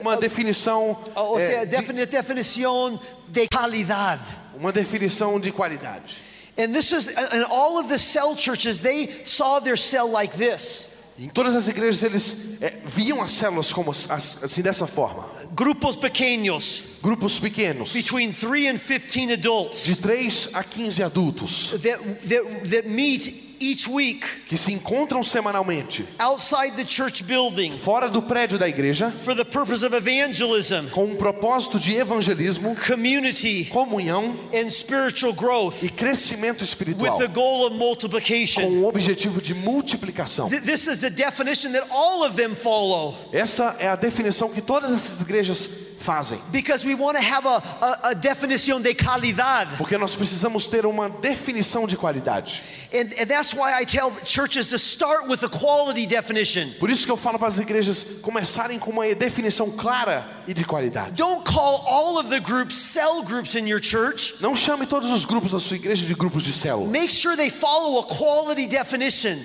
[0.00, 0.96] Uma definição.
[1.14, 4.22] Ou é, seja, de- defini definição de qualidade.
[4.56, 6.16] uma definição de qualidade.
[6.56, 10.89] And this is, and all of the cell churches, they saw their cell like this.
[11.22, 15.28] Em todas as igrejas eles é, viam as células como as- as- assim dessa forma.
[15.52, 21.98] Grupos pequeños, Grupos pequenos, between 3 and 15 adults, de 3 a 15 adultos, that,
[22.26, 28.22] that, that meet each week que se encontram semanalmente outside the church building fora do
[28.22, 34.34] prédio da igreja, for the purpose of evangelism, com um propósito de evangelismo, community, comunhão
[34.52, 38.62] and spiritual growth e crescimento with espiritual, the goal of com multiplication.
[38.64, 40.48] o objetivo de multiplicação.
[40.48, 44.60] Th- This is the definition that all of them follow Essa é a definição que
[44.60, 45.68] todas essas igrejas
[46.00, 46.40] fazem.
[46.50, 49.68] because we want to have a, a, a definition de calidad.
[49.76, 52.62] Porque nós precisamos ter uma definição de qualidade.
[52.92, 56.70] And, and that's why I tell churches to start with a quality definition.
[56.80, 60.64] Por isso que eu falo para as igrejas começarem com uma definição clara e de
[60.64, 61.12] qualidade.
[61.12, 64.34] Don't call all of the groups cell groups in your church.
[64.40, 66.88] Não chame todos os grupos da sua igreja de grupos de célula.
[66.90, 69.38] Make sure they follow a quality definition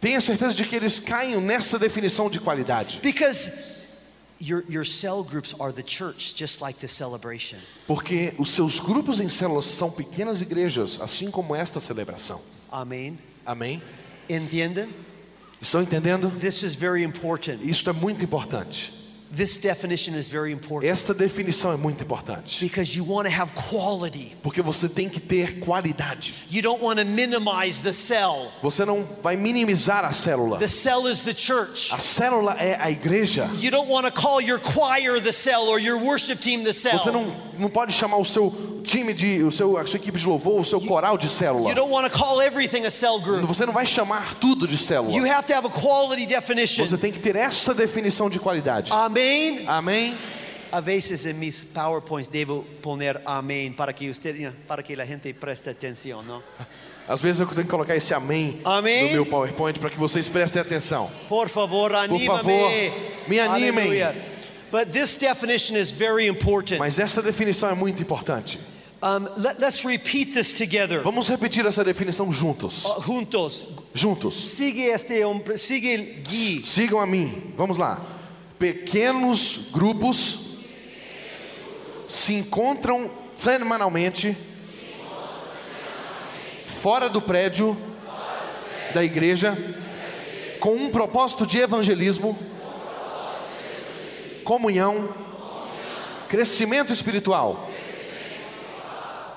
[0.00, 3.00] Tenha certeza de que eles caiam nessa definição de qualidade.
[3.02, 3.50] because
[7.86, 12.40] Porque os seus grupos em células são pequenas igrejas, assim como esta celebração.
[12.70, 13.18] Amen.
[13.44, 13.82] Amém?
[14.28, 14.88] Entienden?
[15.60, 16.30] Estão entendendo?
[16.30, 17.60] This is very important.
[17.62, 18.99] Isto é muito importante.
[19.32, 22.58] This definition is very important Esta definição é muito importante.
[22.60, 24.34] because you want to have quality.
[24.42, 26.34] Porque você tem que ter qualidade.
[26.50, 28.50] You don't want to minimize the cell.
[28.60, 30.58] Você não vai minimizar a célula.
[30.58, 31.94] The cell is the church.
[31.94, 33.48] A célula é a igreja.
[33.60, 36.98] You don't want to call your choir the cell or your worship team the cell.
[36.98, 40.26] Você não, não pode chamar o seu time de, o seu, a sua equipe de
[40.26, 41.68] louvor, o seu coral de célula.
[41.68, 43.44] You don't want to call everything a cell group.
[43.46, 45.28] Você não vai chamar tudo de You célula.
[45.32, 46.84] have to have a quality definition.
[46.84, 48.90] Você tem que ter essa definição de qualidade.
[48.90, 49.19] Amém.
[49.66, 50.16] Amém?
[50.72, 55.34] A veces en mis PowerPoints debo poner amén para que usted, para que la gente
[55.34, 56.42] preste atención, ¿no?
[57.08, 59.06] Às vezes eu tenho que colocar esse amém Amém?
[59.06, 61.10] no meu PowerPoint para que vocês prestem atenção.
[61.28, 62.26] Por favor, anímame.
[62.26, 62.70] favor,
[63.26, 63.84] me animem.
[64.02, 64.14] Aleluia.
[64.70, 66.78] But this definition is very important.
[66.78, 68.60] Mas essa definição é muito importante.
[69.02, 71.02] Um, let, us repeat this together.
[71.02, 72.84] Vamos repetir essa definição juntos.
[72.84, 73.64] Uh, juntos.
[73.92, 74.50] Juntos.
[74.50, 76.64] Sigue este hombre, sigue Gui.
[76.64, 77.52] Sigam a mim.
[77.56, 78.19] Vamos lá.
[78.60, 80.38] Pequenos grupos
[82.06, 84.36] se encontram semanalmente
[86.66, 87.74] fora do prédio
[88.92, 89.56] da igreja
[90.60, 92.38] com um propósito de evangelismo,
[94.44, 95.08] comunhão,
[96.28, 97.70] crescimento espiritual,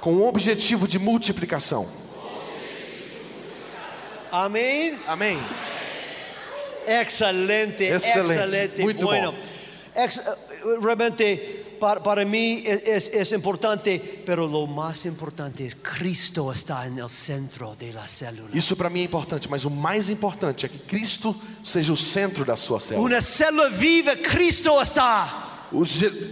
[0.01, 1.88] com o objetivo de multiplicação.
[4.29, 4.99] Amén.
[5.07, 5.39] Amém.
[6.87, 8.81] Excelente, Excelente, excelente.
[8.81, 9.37] muito bueno, bom.
[9.95, 10.21] ex-
[10.81, 17.09] realmente para, para mí es, es importante, pero lo más importante es Cristo está el
[17.09, 18.55] centro de la célula.
[18.55, 22.45] Isso para mim é importante, mas o mais importante é que Cristo seja o centro
[22.45, 23.05] da sua célula.
[23.05, 25.52] Una célula viva, Cristo está.
[25.73, 25.83] O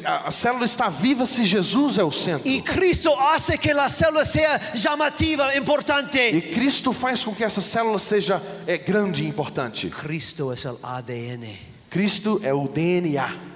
[0.05, 2.47] a, a célula está viva se Jesus é o centro.
[2.47, 6.19] Y Cristo hace que la célula sea llamativa, importante.
[6.19, 9.89] E Cristo faz com que essa célula seja é, grande e importante.
[9.89, 11.57] Cristo es el ADN.
[11.89, 13.51] Cristo é o DNA.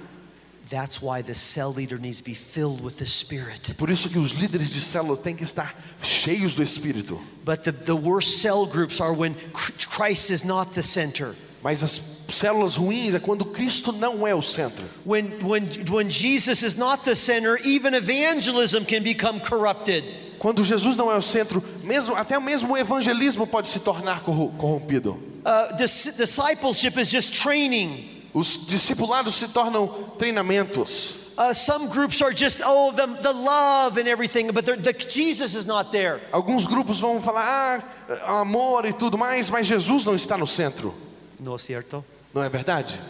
[0.68, 3.74] That's why the cell leader needs to be filled with the Spirit.
[3.74, 7.20] Por isso que os líderes de célula têm que estar cheios do Espírito.
[7.44, 11.36] But the, the worst cell groups are when Chr- Christ is not the center.
[11.66, 14.84] Mas as células ruins é quando Cristo não é o centro.
[15.04, 20.04] When, when, when Jesus is not the center, even evangelism can become corrupted.
[20.38, 25.18] Quando Jesus não é o centro, mesmo até mesmo o evangelismo pode se tornar corrompido.
[25.44, 28.22] Uh, dis- discipleship is just training.
[28.32, 31.18] Os discipulados se tornam treinamentos.
[31.36, 35.66] Uh, some groups are just, oh, the, the love and everything, but the, Jesus is
[35.66, 36.20] not there.
[36.30, 37.82] Alguns grupos vão falar
[38.22, 40.94] ah, amor e tudo mais, mas Jesus não está no centro.
[41.40, 42.04] No es cierto?
[42.34, 43.00] Não é verdade?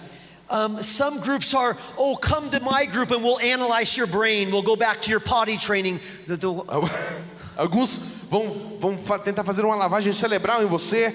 [0.48, 4.52] Um, some groups are, oh, come to my group and we'll analyze your brain.
[4.52, 6.00] We'll go back to your potty training.
[7.56, 7.98] Alguns
[8.30, 11.12] vão, vão tentar fazer uma lavagem cerebral em você,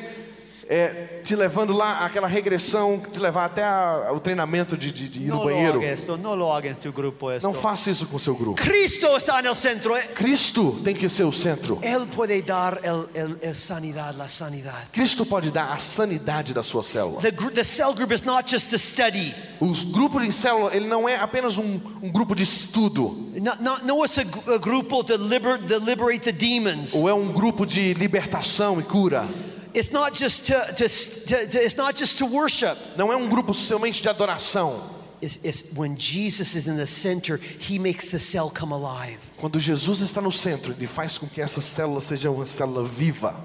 [0.74, 5.20] é, te levando lá àquela regressão, te levar até a- o treinamento de, de- de
[5.24, 5.80] ir no No lo banheiro.
[5.80, 7.44] haga esto, no lo haga en tu grupo esto.
[7.46, 8.56] Não faça isso com seu grupo.
[8.62, 9.94] Cristo está el centro.
[10.16, 11.78] Cristo tem que ser o centro.
[11.82, 14.88] Él puede dar el, el- el sanidad, la sanidad.
[14.94, 17.20] Cristo pode dar a sanidade da sua célula.
[17.20, 19.36] The, the cell group is not just a study.
[19.60, 23.78] O grupo de célula, ele não é apenas um, um grupo de estudo, No, no,
[23.98, 26.96] no it's a, g- a grupo to, liber, to liberate the demons.
[26.96, 29.28] ou é um grupo de libertação e cura.
[29.74, 32.78] It's not just to, to, to, it's not just to worship.
[32.98, 34.82] Não é um grupo somente de adoração.
[35.22, 39.20] It's, it's when Jesus is in the center, he makes the cell come alive.
[39.38, 43.36] Quando Jesus está no centro, ele faz com que essa célula seja uma célula viva.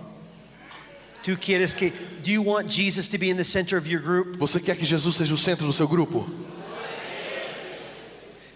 [1.22, 4.38] ¿Tú quieres que, do you want Jesus to be in the center of your group?
[4.38, 6.26] Você quer que Jesus seja o centro do seu grupo?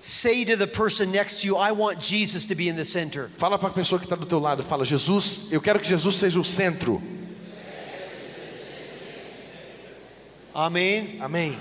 [0.02, 3.28] Say to the person next to you, I want Jesus to be in the center.
[3.36, 6.16] Fala para a pessoa que está do teu lado, fala Jesus, eu quero que Jesus
[6.16, 7.02] seja o centro.
[10.54, 11.18] Amen.
[11.20, 11.58] Amém.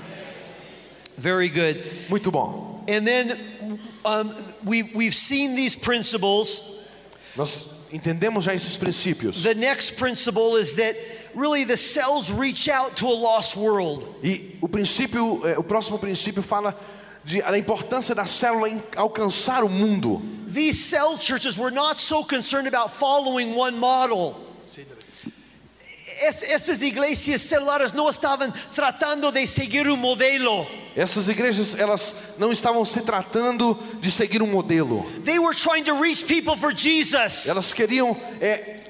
[1.18, 1.84] Very good.
[2.10, 2.84] Muito bom.
[2.88, 4.34] And then um,
[4.64, 6.62] we, we've seen these principles.
[7.36, 9.44] Nós entendemos já esses princípios.
[9.44, 10.96] The next principle is that
[11.36, 14.06] really the cells reach out to a lost world.
[14.24, 16.76] E o princípio, eh, o próximo princípio fala
[17.24, 20.22] de, da importância da célula em alcançar o mundo.
[20.48, 24.49] These cell churches were not so concerned about following one model.
[26.22, 30.66] Es- Estas iglesias celulares no estaban tratando de seguir un modelo.
[30.96, 35.06] Essas igrejas, elas não estavam se tratando de seguir um modelo.
[35.24, 37.48] They were trying to reach people for Jesus.
[37.48, 38.82] Elas queriam eh,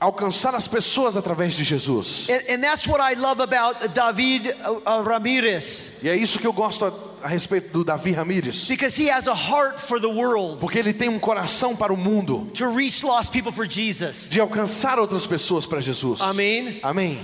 [0.00, 2.28] alcançar as pessoas através de Jesus.
[2.30, 6.46] And, and that's what I love about David uh, uh, Ramirez E é isso que
[6.46, 8.66] eu gosto a, respeito do Davi Ramírez.
[8.68, 11.96] because he has a heart for the world Porque ele tem um coração para o
[11.96, 14.28] mundo, to reach lost people for Jesus.
[14.30, 16.20] de alcançar outras pessoas para Jesus.
[16.20, 16.78] Amém.
[16.82, 17.20] Amém.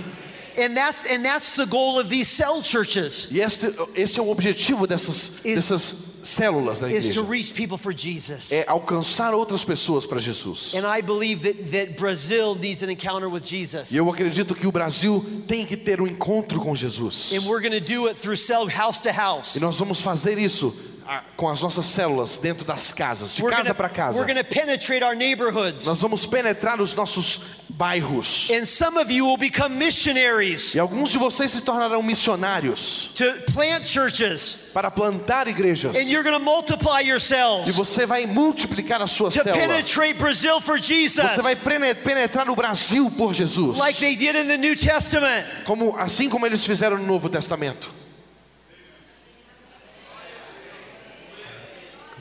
[0.57, 4.29] And that's and that's the goal of these cell churches E este, esse é o
[4.29, 7.29] objetivo dessas, Is- dessas células da is to igreja.
[7.29, 8.51] reach people for Jesus.
[8.51, 10.73] É alcançar outras pessoas para Jesus.
[10.75, 13.91] And I believe that, that Brazil needs an encounter with Jesus.
[13.91, 17.31] E eu acredito que o Brasil tem que ter um encontro com Jesus.
[17.33, 19.55] And we're going to do it through cell house to house.
[19.55, 20.75] E nós vamos fazer isso
[21.07, 24.19] ah, com as nossas células dentro das casas, de We're casa para casa.
[24.19, 25.85] we're gonna penetrate our neighborhoods.
[25.85, 27.41] Nós vamos penetrar os nossos
[27.79, 28.49] bairros.
[28.51, 33.23] And some of you will become missionaries E alguns de vocês se tornarão missionários to
[33.53, 34.69] plant churches.
[34.73, 35.95] para plantar igrejas.
[35.95, 39.53] And you're going to multiply E yourselves você vai multiplicar a sua to célula.
[39.67, 41.25] penetrate Brazil for Jesus.
[41.31, 43.77] Você vai pene- penetrar no Brasil por Jesus.
[43.77, 45.45] Like they did in the New Testament.
[45.65, 47.93] Como, assim como eles fizeram no Novo Testamento.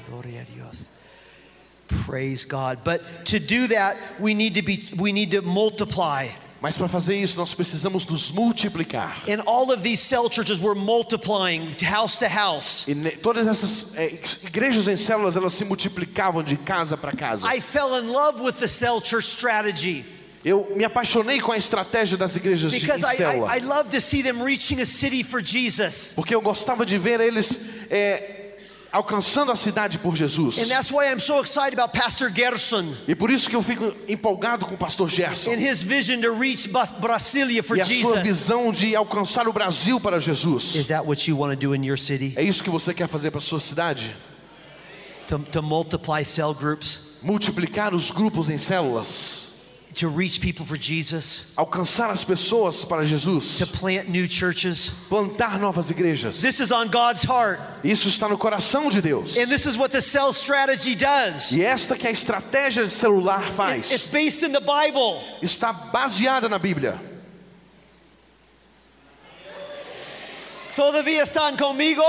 [0.09, 0.91] Gloria a Dios.
[1.89, 2.85] Praise God.
[2.85, 6.29] But to do that, we need to be we need to multiply.
[6.61, 9.23] Mas para fazer isso, nós precisamos nos multiplicar.
[9.29, 12.85] And all of these cell churches were multiplying house to house.
[12.89, 17.47] E todas essas eh, igrejas em células, elas se multiplicavam de casa para casa.
[17.47, 20.05] I fell in love with the cell church strategy
[20.45, 23.55] Eu me apaixonei com a estratégia das igrejas de, because I, célula.
[23.55, 26.13] I, I love to see them reaching a city for Jesus.
[26.15, 27.59] Porque eu gostava de ver eles
[27.91, 28.38] eh,
[28.91, 30.57] alcançando a cidade por Jesus.
[31.21, 31.35] So
[33.07, 35.53] E por isso que eu fico empolgado com o pastor Gerson.
[35.53, 36.69] and his vision to reach
[37.01, 40.75] Brasilia for E a sua visão de alcançar o Brasil para Jesus.
[40.75, 42.33] Is that what you want to do in your city?
[42.37, 44.15] É isso que você quer fazer para a sua cidade?
[45.29, 49.48] To, to multiply cell groups, Multiplicar os grupos em células.
[49.95, 53.59] To reach people for Jesus, Alcançar as pessoas para Jesus.
[53.59, 54.91] to plant new churches.
[55.09, 56.41] Plantar novas igrejas.
[56.41, 57.59] This is on God's heart.
[57.83, 59.37] Isso está no coração de Deus.
[59.37, 61.51] And this is what the cell strategy does.
[61.53, 64.07] E esta que a estratégia celular It's faz.
[64.07, 65.21] based in the Bible.
[65.43, 67.01] Está baseada na Bíblia.
[70.77, 72.05] ¿Todavía están conmigo?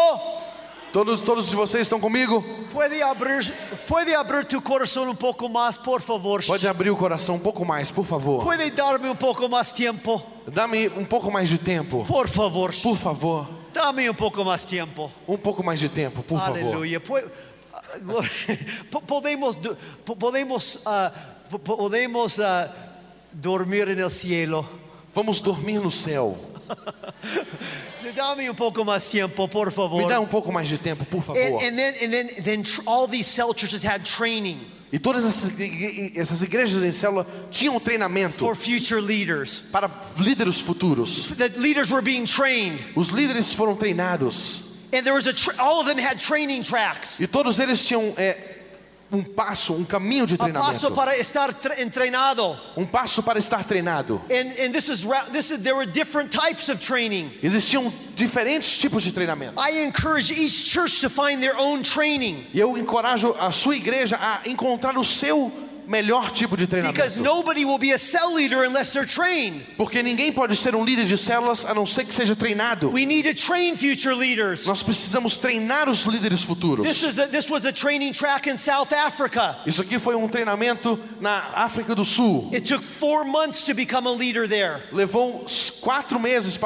[0.91, 2.43] Todos, todos de vocês estão comigo?
[2.71, 3.53] Puede abrir,
[3.87, 6.43] puede abrir tu corazón un poco más, por favor.
[6.43, 8.43] Pode abrir o coração um pouco mais, por favor.
[8.43, 12.03] Puede darme un poco más tiempo, Dá-me um pouco mais de tempo.
[12.07, 12.73] por favor.
[12.81, 13.47] Por favor.
[13.71, 15.11] Dame un poco más tiempo.
[15.27, 16.57] Um pouco mais de tempo, por favor.
[16.57, 16.99] Ah, gloria.
[18.91, 19.55] Po- Podemos,
[20.05, 20.79] podemos,
[21.49, 22.69] po- podemos ah,
[23.31, 24.65] dormir el cielo.
[25.13, 26.35] Vamos dormir no céu.
[28.15, 30.07] Dame un poco más tiempo, por Me favor.
[30.09, 31.39] dá um pouco mais de tempo, por favor.
[31.41, 34.59] And, and then, and then, then all these cell churches had training
[34.91, 39.61] E todas essas, igre- essas igrejas em célula tinham treinamento for future leaders.
[39.71, 41.27] para líderes futuros.
[41.37, 44.61] The leaders were being trained, Os líderes foram treinados
[44.91, 45.33] and there was a.
[45.33, 47.19] Tra- all of them had training tracks.
[47.19, 48.58] e todos eles tinham é,
[49.11, 50.91] um passo, um caminho de a passo treinamento.
[50.95, 52.57] para estar tre- entrenado.
[52.77, 54.21] Um passo para estar treinado.
[54.29, 57.31] And, and this is this is there were different types of training.
[57.41, 59.59] Existiam diferentes tipos de treinamento.
[59.59, 64.17] I encourage each church to find their own training E eu encorajo a sua igreja
[64.21, 65.51] a encontrar o seu
[65.89, 67.23] melhor tipo de because treinamento.
[67.23, 69.65] nobody will be a cell leader unless they're trained.
[69.75, 72.91] Porque ninguém pode ser um líder de células a não ser que seja treinado.
[72.91, 74.67] We need to train future leaders.
[74.67, 76.85] Nós precisamos treinar os líderes futuros.
[76.85, 79.57] This is a, this was a training track in South Africa.
[79.65, 82.51] Isso aqui foi um treinamento na África do Sul.
[82.53, 84.83] It took four months to become a leader there.
[84.91, 85.45] Levou
[85.81, 86.57] quatro meses,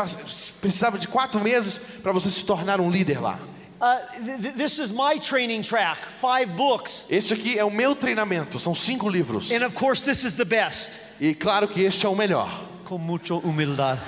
[0.60, 3.40] precisava de quatro meses para você se tornar um líder lá.
[3.84, 7.06] Uh, th- th- this is my training track, five books.
[7.10, 9.52] Esse aqui é o meu treinamento, são cinco livros.
[9.52, 10.98] And of course, this is the best.
[11.20, 12.50] E claro que este é o melhor.
[12.86, 14.00] Con mucho humildad.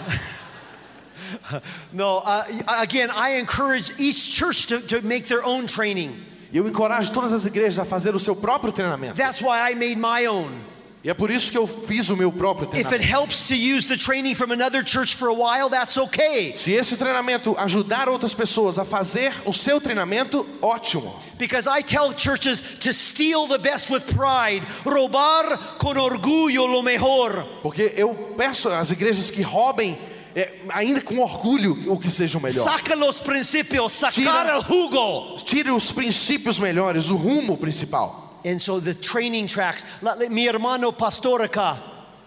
[1.91, 2.45] no, uh,
[2.79, 6.23] again, I encourage each church to, to make their own training.
[6.53, 9.17] Eu encorajo todas as igrejas a fazer o seu próprio treinamento.
[9.17, 10.57] That's why I made my own.
[11.05, 13.13] E é por isso que eu fiz o meu próprio If it treinamento.
[13.13, 16.57] helps to use the training from another church for a while, that's okay.
[16.57, 21.15] Se esse treinamento ajudar outras pessoas a fazer o seu treinamento, ótimo.
[21.37, 27.45] Because I tell churches to steal the best with pride, robar con orgullo lo mejor.
[27.61, 29.99] Porque eu peço às igrejas que roubem,
[30.35, 32.63] é, ainda com orgulho, o que seja o melhor.
[32.63, 34.11] Saca los principios, sacar
[34.47, 35.37] Tira- el jugo.
[35.45, 38.24] Tire os princípios melhores, o rumo principal.
[38.45, 39.83] And so the training tracks,
[40.29, 41.79] mi hermano pastor acá,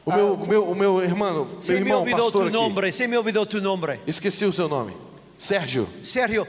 [0.05, 2.53] O meu, o meu, o meu irmão, meu se me irmão olvidó pastor tu aqui,
[2.53, 4.01] nombre, se me olvidó tu nombre.
[4.07, 4.95] esqueci o seu nome.
[5.39, 5.87] Sérgio.
[6.03, 6.47] Sergio,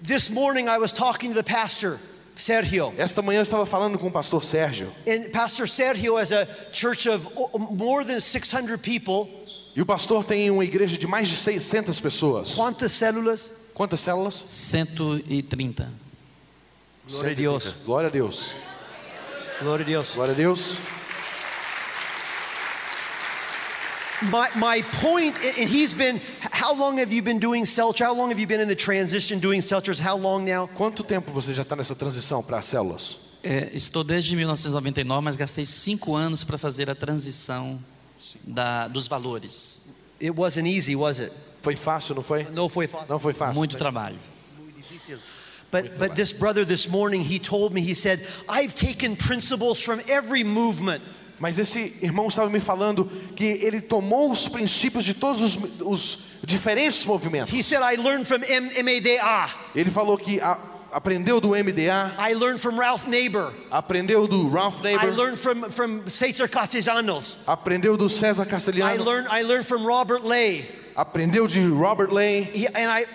[0.00, 1.98] this morning I was talking to the pastor,
[2.36, 2.92] Sergio.
[2.96, 4.92] Esta manhã eu estava falando com o pastor Sérgio.
[5.06, 7.26] And Pastor Sergio has a church of
[7.58, 9.28] more than 600 people.
[9.74, 12.54] E o pastor tem uma igreja de mais de 600 pessoas.
[12.54, 13.50] ¿Cuántas células?
[13.74, 14.34] Quantas células?
[14.44, 15.92] 130.
[17.08, 17.74] Glória a Deus.
[17.84, 18.54] Glória a Deus.
[19.60, 20.14] Gloria a Dios.
[20.14, 20.78] Glória a Deus.
[24.22, 27.92] My, my point, and he's been, how long have you been doing cell?
[27.92, 29.80] How long have you been in the transition doing cell?
[30.00, 30.68] How long now?
[30.76, 33.18] Quanto tempo você já está nessa transição para as células?
[33.42, 37.78] É, estou desde 1999, mas gastei cinco anos para fazer a transição
[38.42, 39.88] da, dos valores.
[40.20, 41.32] It wasn't easy, was it?
[41.62, 42.44] Foi fácil, não foi?
[42.44, 43.06] No foi fácil.
[43.08, 43.54] Não foi fácil.
[43.54, 44.18] Muito trabalho.
[45.70, 50.00] But, but this brother this morning, he told me, he said, I've taken principles from
[50.08, 51.02] every movement.
[51.38, 53.04] Mas esse irmão estava me falando
[53.36, 57.52] que ele tomou os princípios de todos os, os diferentes movimentos.
[57.52, 58.42] He said, I learned from.
[59.74, 60.58] Ele falou que a-
[60.92, 63.52] aprendeu do MDA, I learned from Ralph Neighbor.
[63.70, 67.36] aprendeu do Ralph I Neighbor, learned from, from Cesar Castellanos.
[67.46, 70.66] aprendeu do César I Castelhano, learned, I learned from Robert Lay.
[70.96, 73.06] aprendeu de Robert Lay, He, and I,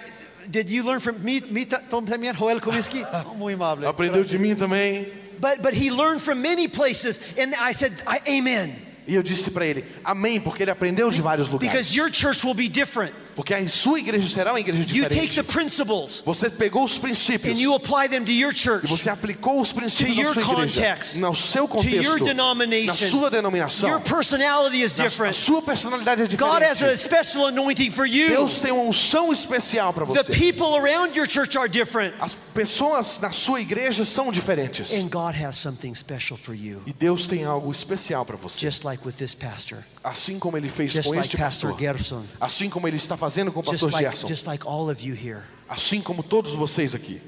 [0.50, 3.04] did you learn from me, me ta- también, Joel Comiskey?
[3.26, 3.88] Oh, Muy amable.
[3.88, 5.08] aprendeu de mim também.
[5.40, 7.20] But, but he learned from many places.
[7.38, 8.76] And I said, I, Amen.
[9.06, 11.70] E eu disse para ele, amém, porque ele aprendeu de vários lugares.
[11.74, 13.14] Because your church will be different.
[13.36, 15.36] Porque a sua igreja será uma igreja You take diferente.
[15.36, 18.54] the principles Você pegou os princípios and you apply them to your
[18.84, 21.84] e você aplicou os princípios To na your sua igreja, context, no seu to your
[21.84, 23.10] contexto, na denomination.
[23.10, 23.90] sua denominação.
[23.90, 25.36] Your personality is Na- A different.
[25.36, 27.02] sua personalidade é God has a diferente.
[27.02, 28.30] special anointing for you.
[28.30, 30.32] Deus tem uma unção especial para The você.
[30.38, 32.14] people around your church are different.
[32.20, 34.92] As pessoas na sua igreja são diferentes.
[34.94, 36.82] And God has something special for you.
[36.86, 38.60] E Deus tem algo especial para você.
[38.60, 39.80] Just like with this pastor.
[40.04, 41.80] Assim como ele fez Just com like este Pastor pastor.
[41.80, 42.24] Gerson.
[42.40, 44.28] Assim como ele está fazendo com o Just pastor like, Gerson.
[44.28, 45.44] just like all of you here.
[45.70, 47.22] Assim como todos vocês aqui.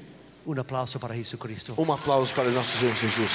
[0.46, 1.74] Un aplauso para Jesucristo.
[1.78, 3.32] Um aplauso para nosso Senhor Jesus.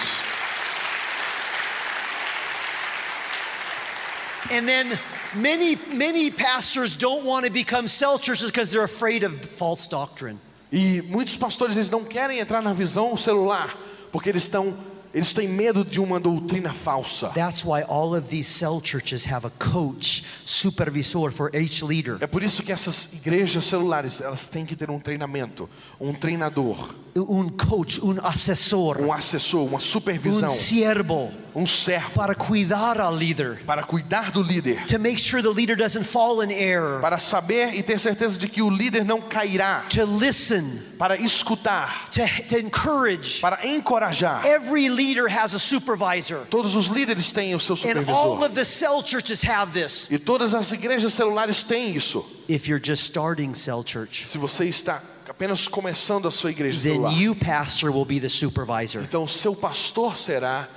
[4.52, 5.00] And then
[5.34, 10.40] many, many pastors don't want to become cell churches because they're afraid of false doctrine.
[10.72, 13.76] E muitos pastores eles não querem entrar na visão celular
[14.12, 14.78] porque eles estão
[15.14, 17.30] eles têm medo de uma doutrina falsa.
[17.30, 22.18] That's why all of these cell churches have a coach, supervisor for each leader.
[22.22, 26.96] É por isso que essas igrejas celulares elas têm que ter um treinamento, um treinador,
[27.14, 33.62] Un coach, un assessor, um assessor, uma supervisão, siervo um servo para cuidar al líder.
[33.66, 37.02] para cuidar do líder, To make sure the leader doesn't fall in error.
[37.02, 42.06] para saber e ter certeza de que o líder não cairá, To listen, para escutar,
[42.10, 43.40] to, to encourage.
[43.42, 44.46] para encorajar.
[44.46, 46.46] Every leader has a supervisor.
[46.50, 48.44] Todos os líderes têm o seu And all supervisor.
[48.46, 50.08] of the cell churches have this.
[50.10, 52.26] E todas as igrejas celulares têm isso.
[52.48, 56.94] If you're just starting cell church, Se você está apenas começando a sua igreja then
[56.96, 59.02] celular, you, pastor, will be the supervisor.
[59.02, 60.68] então seu pastor será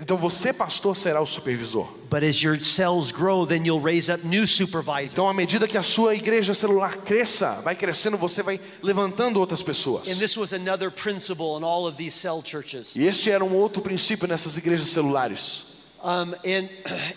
[0.00, 1.86] então você, pastor, será o supervisor.
[2.10, 5.12] But as your cells grow, then you'll raise up new supervisors.
[5.12, 9.62] Então, à medida que a sua igreja celular cresça, vai crescendo, você vai levantando outras
[9.62, 10.08] pessoas.
[10.08, 12.96] And this was another principle in all of these cell churches.
[12.96, 15.66] E este era um outro princípio nessas igrejas celulares.
[16.02, 16.68] Um, in,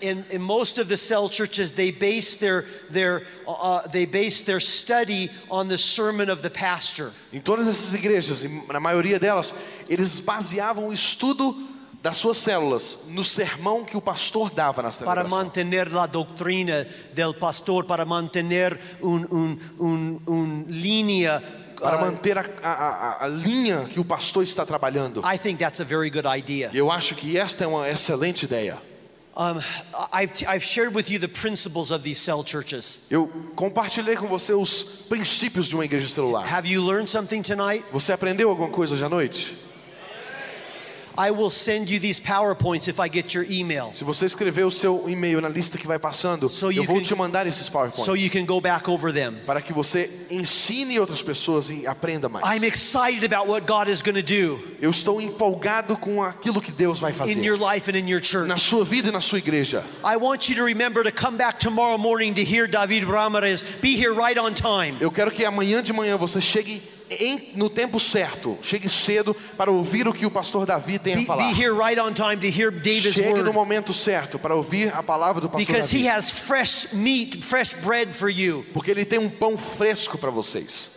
[0.01, 5.31] in most of the cell churches, they base their, their, uh, they base their study
[5.49, 7.13] on the sermon of the pastor.
[7.31, 9.53] Em todas essas igrejas, na maioria delas,
[9.87, 11.72] eles baseavam o estudo
[12.03, 15.29] das suas células no sermão que o pastor dava na Para celebração.
[15.29, 16.85] mantener la doctrina
[17.15, 21.41] del pastor, para mantener un, un, un, un línea.
[21.81, 25.21] Para uh, manter a, a- a- a linha que o pastor está trabalhando.
[25.23, 26.69] I think that's a very good idea.
[26.73, 28.77] Eu acho que esta é uma excelente ideia.
[29.35, 29.57] Um,
[30.13, 32.99] I've, I've shared with you the principles of these cell churches.
[33.09, 36.45] Eu compartilhei com você os princípios de uma igreja celular.
[36.53, 37.83] Have you learned something tonight?
[37.93, 39.57] Você aprendeu alguma coisa hoje à noite?
[41.17, 43.91] I will send you these PowerPoints if I get your email.
[43.93, 46.97] Se você escrever o seu e-mail na lista que vai passando, So eu you vou
[46.97, 48.05] can- te mandar esses PowerPoints.
[48.05, 49.35] So you can go back over them.
[49.45, 52.43] para que você ensine outras pessoas e aprenda mais.
[52.45, 56.71] I'm excited about what God is going to do Eu estou empolgado com aquilo que
[56.71, 58.47] Deus vai fazer in your life and in your church.
[58.47, 59.83] na sua vida e na sua igreja.
[60.03, 63.63] I want you to remember to come back tomorrow morning to hear David Ramirez.
[63.81, 64.97] Be here right on time.
[64.99, 69.71] Eu quero que amanhã de manhã você chegue em- no tempo certo, chegue cedo para
[69.71, 71.47] ouvir o que o pastor Davi tem a falar.
[71.47, 73.53] be here right on time to hear David's Chegue no word.
[73.53, 77.73] momento certo para ouvir a palavra do pastor Because he Davi, has fresh meat, fresh
[77.73, 78.65] bread for you.
[78.73, 80.91] porque ele tem um pão fresco para vocês.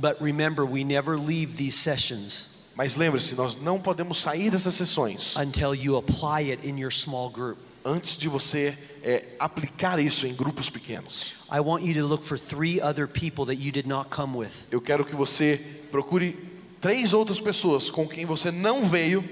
[0.00, 5.34] But remember, we never leave these sessions Mas lembre-se, nós não podemos sair dessas sessões
[5.36, 7.58] until you apply it in your small group.
[7.88, 11.32] Antes de você é, aplicar isso em grupos pequenos.
[11.50, 14.50] I want you to look for three other people that you did not come with.
[14.70, 15.58] Eu quero que você
[15.90, 16.36] procure
[16.80, 19.22] três outras pessoas com quem você não veio,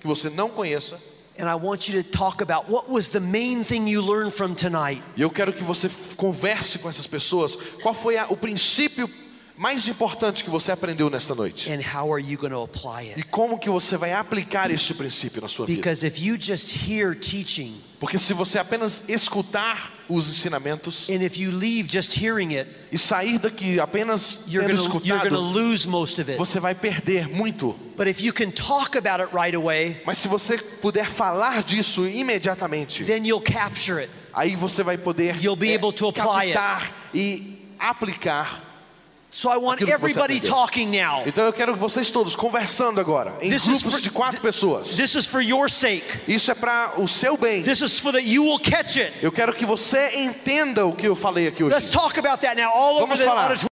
[0.00, 0.98] que você não conheça,
[1.40, 4.54] And I want you to talk about what was the main thing you learned from
[4.54, 5.00] tonight.
[5.16, 7.54] e eu quero que você converse com essas pessoas.
[7.80, 9.08] Qual foi a- o princípio
[9.58, 11.68] mais importante que você aprendeu nesta noite?
[11.70, 13.24] And how are you going to apply E it?
[13.24, 15.76] como que você vai aplicar este princípio na sua vida?
[15.76, 21.36] Because if you just hear teaching Porque se você apenas escutar os ensinamentos and if
[21.36, 25.40] you leave just hearing it, e sair daqui apenas you're tendo going to you're escutado,
[25.52, 26.38] lose most of it.
[26.38, 27.74] você vai perder muito.
[27.96, 32.06] But if you can talk about it right away, Mas se você puder falar disso
[32.06, 34.10] imediatamente, then you'll capture it.
[34.32, 36.52] aí você vai poder You'll be é, able to apply it.
[36.52, 38.67] captar e aplicar.
[39.30, 41.22] So I want everybody talking now.
[41.26, 44.96] Então eu quero vocês todos conversando agora, em This is grupos for- de quatro pessoas.
[44.96, 46.04] This is for your sake.
[46.26, 47.62] Isso é para o seu bem.
[47.62, 49.12] This is for that you will catch it.
[49.22, 51.74] Eu quero que você entenda o que eu falei aqui hoje.
[51.74, 53.67] Let's talk about that now all over Vamos the falar.